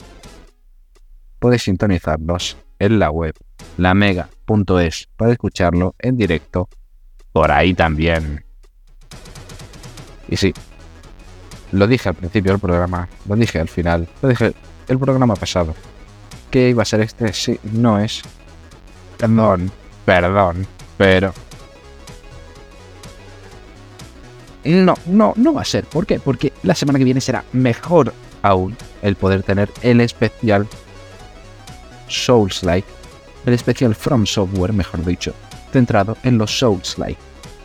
podéis 1.40 1.64
sintonizarnos 1.64 2.58
en 2.80 3.00
la 3.00 3.10
web 3.10 3.36
lamega.es 3.78 5.10
para 5.16 5.32
escucharlo 5.32 5.96
en 6.00 6.18
directo 6.18 6.70
por 7.32 7.52
ahí 7.52 7.74
también. 7.74 8.46
Y 10.30 10.38
sí, 10.38 10.54
lo 11.72 11.88
dije 11.88 12.10
al 12.10 12.16
principio 12.16 12.52
del 12.52 12.62
programa, 12.62 13.10
lo 13.28 13.36
dije 13.36 13.60
al 13.60 13.68
final, 13.68 14.08
lo 14.22 14.30
dije 14.30 14.54
el 14.92 15.00
programa 15.00 15.36
pasado. 15.36 15.74
Que 16.50 16.70
iba 16.70 16.84
a 16.84 16.86
ser 16.86 17.02
este, 17.02 17.32
sí, 17.34 17.60
no 17.72 18.00
es. 18.00 18.22
Perdón, 19.18 19.72
perdón, 20.06 20.68
pero. 20.98 21.34
No, 24.64 24.94
no, 25.06 25.34
no 25.36 25.54
va 25.54 25.62
a 25.62 25.66
ser. 25.66 25.86
¿Por 25.86 26.06
qué? 26.06 26.20
Porque 26.20 26.54
la 26.64 26.76
semana 26.76 27.00
que 27.00 27.06
viene 27.06 27.22
será 27.22 27.44
mejor 27.54 28.14
aún 28.42 28.76
el 29.02 29.16
poder 29.16 29.44
tener 29.44 29.70
el 29.82 30.02
especial 30.02 30.68
Souls-like, 32.08 32.88
el 33.46 33.54
especial 33.54 33.96
From 33.96 34.26
Software, 34.26 34.74
mejor 34.74 35.04
dicho, 35.06 35.34
centrado 35.72 36.18
en 36.24 36.38
los 36.38 36.58
Souls-like. 36.58 37.18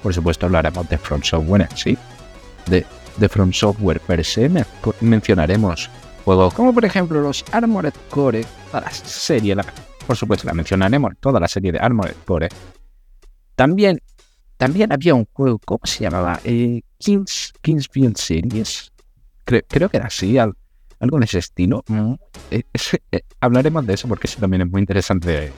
Por 0.03 0.15
supuesto, 0.15 0.47
hablaremos 0.47 0.89
de 0.89 0.97
From 0.97 1.23
Software, 1.23 1.69
sí. 1.75 1.99
De, 2.67 2.87
de 3.17 3.29
From 3.29 3.53
Software 3.53 4.01
per 4.01 4.25
se 4.25 4.51
mencionaremos 5.01 5.91
juegos 6.27 6.53
como 6.55 6.75
por 6.75 6.85
ejemplo 6.85 7.21
los 7.23 7.45
Armored 7.53 7.95
Core, 8.11 8.45
toda 8.71 8.83
la 8.83 8.91
serie, 8.91 9.57
por 10.07 10.17
supuesto 10.17 10.47
la 10.47 10.53
mencionaremos, 10.55 11.13
toda 11.21 11.41
la 11.41 11.49
serie 11.49 11.73
de 11.73 11.79
Armored 11.79 12.17
Core. 12.27 12.49
También, 13.55 14.01
también 14.57 14.93
había 14.93 15.15
un 15.15 15.27
juego, 15.33 15.59
¿cómo 15.65 15.81
se 15.85 16.05
llamaba? 16.05 16.41
Eh, 16.45 16.83
Kings, 16.99 17.53
Kings 17.63 17.89
Field 17.91 18.17
Series. 18.17 18.93
Creo, 19.45 19.63
creo 19.69 19.89
que 19.89 19.97
era 19.99 20.07
así, 20.07 20.37
al- 20.37 20.55
algo 21.01 21.19
de 21.19 21.25
ese 21.27 21.39
estilo. 21.39 21.85
Mm, 21.87 22.15
eh, 22.51 22.63
eh, 23.13 23.21
hablaremos 23.41 23.87
de 23.87 23.95
eso 23.95 24.09
porque 24.09 24.27
eso 24.27 24.41
también 24.41 24.63
es 24.63 24.71
muy 24.71 24.81
interesante 24.81 25.53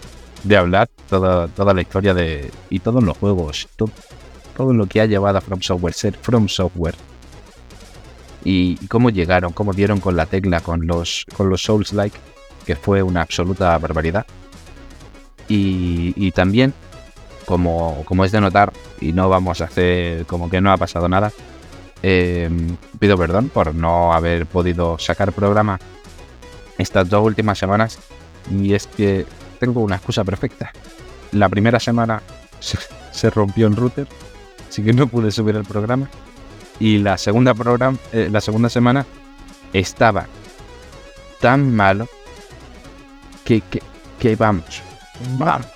de, 0.44 0.56
hablar. 0.56 0.88
Toda, 1.08 1.48
toda 1.48 1.72
la 1.74 1.80
historia 1.80 2.12
de. 2.14 2.50
y 2.70 2.78
todos 2.80 3.02
los 3.02 3.16
juegos. 3.16 3.66
to- 3.76 3.90
todo 4.56 4.72
lo 4.74 4.86
que 4.86 5.00
ha 5.00 5.06
llevado 5.06 5.38
a 5.38 5.40
From 5.40 5.60
Software 5.62 5.94
ser 5.94 6.14
From 6.20 6.48
Software. 6.48 6.94
Y, 8.44 8.78
y 8.80 8.86
cómo 8.86 9.10
llegaron, 9.10 9.52
cómo 9.52 9.72
dieron 9.72 10.00
con 10.00 10.16
la 10.16 10.26
tecla 10.26 10.60
con 10.60 10.86
los, 10.86 11.26
con 11.36 11.48
los 11.50 11.62
Souls-like, 11.62 12.16
que 12.64 12.76
fue 12.76 13.02
una 13.02 13.22
absoluta 13.22 13.76
barbaridad. 13.78 14.26
Y, 15.48 16.12
y 16.16 16.30
también, 16.30 16.74
como, 17.46 18.04
como 18.04 18.24
es 18.24 18.32
de 18.32 18.40
notar, 18.40 18.72
y 19.00 19.12
no 19.12 19.28
vamos 19.28 19.60
a 19.60 19.64
hacer 19.64 20.26
como 20.26 20.50
que 20.50 20.60
no 20.60 20.70
ha 20.70 20.76
pasado 20.76 21.08
nada, 21.08 21.32
eh, 22.02 22.48
pido 22.98 23.18
perdón 23.18 23.48
por 23.48 23.74
no 23.74 24.12
haber 24.12 24.46
podido 24.46 24.98
sacar 24.98 25.32
programa 25.32 25.80
estas 26.78 27.08
dos 27.08 27.24
últimas 27.24 27.58
semanas. 27.58 27.98
Y 28.50 28.74
es 28.74 28.86
que 28.86 29.26
tengo 29.58 29.80
una 29.80 29.96
excusa 29.96 30.24
perfecta. 30.24 30.72
La 31.32 31.48
primera 31.48 31.80
semana 31.80 32.22
se, 32.60 32.78
se 33.10 33.30
rompió 33.30 33.66
el 33.66 33.76
router, 33.76 34.06
así 34.68 34.82
que 34.82 34.92
no 34.92 35.06
pude 35.06 35.30
subir 35.32 35.56
el 35.56 35.64
programa. 35.64 36.08
Y 36.80 36.98
la 36.98 37.18
segunda, 37.18 37.54
programa, 37.54 37.98
eh, 38.12 38.28
la 38.30 38.40
segunda 38.40 38.68
semana 38.68 39.04
estaba 39.72 40.26
tan 41.40 41.74
malo 41.74 42.08
que, 43.44 43.60
que, 43.62 43.82
que 44.18 44.36
vamos, 44.36 44.82
vamos. 45.38 45.66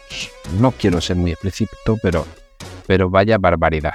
No 0.58 0.72
quiero 0.72 1.00
ser 1.00 1.16
muy 1.16 1.32
explícito, 1.32 1.96
pero, 2.02 2.26
pero 2.86 3.10
vaya 3.10 3.38
barbaridad. 3.38 3.94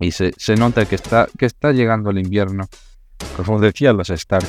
Y 0.00 0.10
se, 0.10 0.32
se 0.36 0.56
nota 0.56 0.84
que 0.86 0.96
está, 0.96 1.28
que 1.38 1.46
está 1.46 1.72
llegando 1.72 2.10
el 2.10 2.18
invierno. 2.18 2.68
Como 3.36 3.60
decían 3.60 3.96
los 3.96 4.10
Stark. 4.10 4.46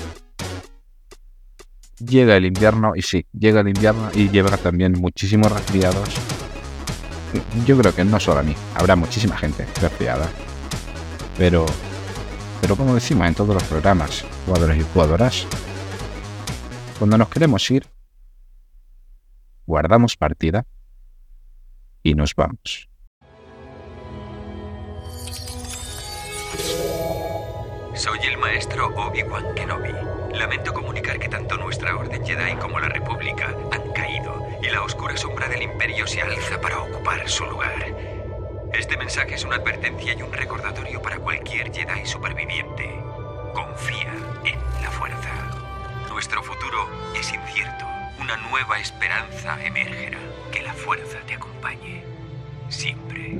Llega 2.00 2.36
el 2.36 2.46
invierno, 2.46 2.94
y 2.96 3.04
sí, 3.04 3.26
llega 3.32 3.62
el 3.62 3.68
invierno 3.68 4.10
y 4.14 4.30
lleva 4.30 4.58
también 4.58 4.94
muchísimos 4.94 5.52
resfriados. 5.52 6.10
Yo 7.66 7.78
creo 7.78 7.96
que 7.96 8.04
no 8.04 8.20
solo 8.20 8.40
a 8.40 8.44
mí, 8.44 8.56
habrá 8.76 8.96
muchísima 8.96 9.38
gente 9.38 9.66
resfriada. 9.80 10.28
Pero, 11.38 11.66
pero 12.62 12.76
como 12.76 12.94
decimos 12.94 13.28
en 13.28 13.36
todos 13.36 13.54
los 13.54 13.64
programas, 13.64 14.24
jugadores 14.46 14.78
y 14.78 14.84
jugadoras, 14.94 15.48
cuando 17.00 17.18
nos 17.18 17.30
queremos 17.30 17.70
ir, 17.72 17.88
guardamos 19.66 20.16
partida 20.16 20.66
y 22.04 22.14
nos 22.14 22.36
vamos. 22.36 22.90
Soy 27.96 28.20
el 28.28 28.38
maestro 28.38 28.88
Obi-Wan 28.96 29.56
Kenobi. 29.56 29.94
Lamento 30.34 30.74
comunicar 30.74 31.20
que 31.20 31.30
tanto 31.30 31.58
nuestra 31.58 31.96
Orden 31.96 32.26
Jedi 32.26 32.56
como 32.56 32.80
la 32.80 32.90
República 32.90 33.56
han 33.72 33.92
caído 33.94 34.46
y 34.62 34.70
la 34.70 34.82
oscura 34.82 35.16
sombra 35.16 35.48
del 35.48 35.62
Imperio 35.62 36.06
se 36.06 36.22
alza 36.22 36.60
para 36.60 36.80
ocupar 36.80 37.28
su 37.30 37.46
lugar. 37.46 38.13
Este 38.74 38.98
mensaje 38.98 39.36
es 39.36 39.44
una 39.46 39.58
advertencia 39.58 40.16
y 40.18 40.22
un 40.24 40.34
recordatorio 40.34 41.00
para 41.00 41.20
cualquier 41.20 41.72
Jedi 41.72 42.06
superviviente. 42.08 42.90
Confía 43.54 44.12
en 44.44 44.60
la 44.82 44.90
fuerza. 44.90 45.30
Nuestro 46.10 46.42
futuro 46.42 46.90
es 47.16 47.32
incierto. 47.32 47.86
Una 48.20 48.36
nueva 48.50 48.80
esperanza 48.80 49.64
emergerá. 49.64 50.18
Que 50.52 50.64
la 50.64 50.74
fuerza 50.74 51.20
te 51.28 51.36
acompañe. 51.36 52.04
Siempre. 52.70 53.38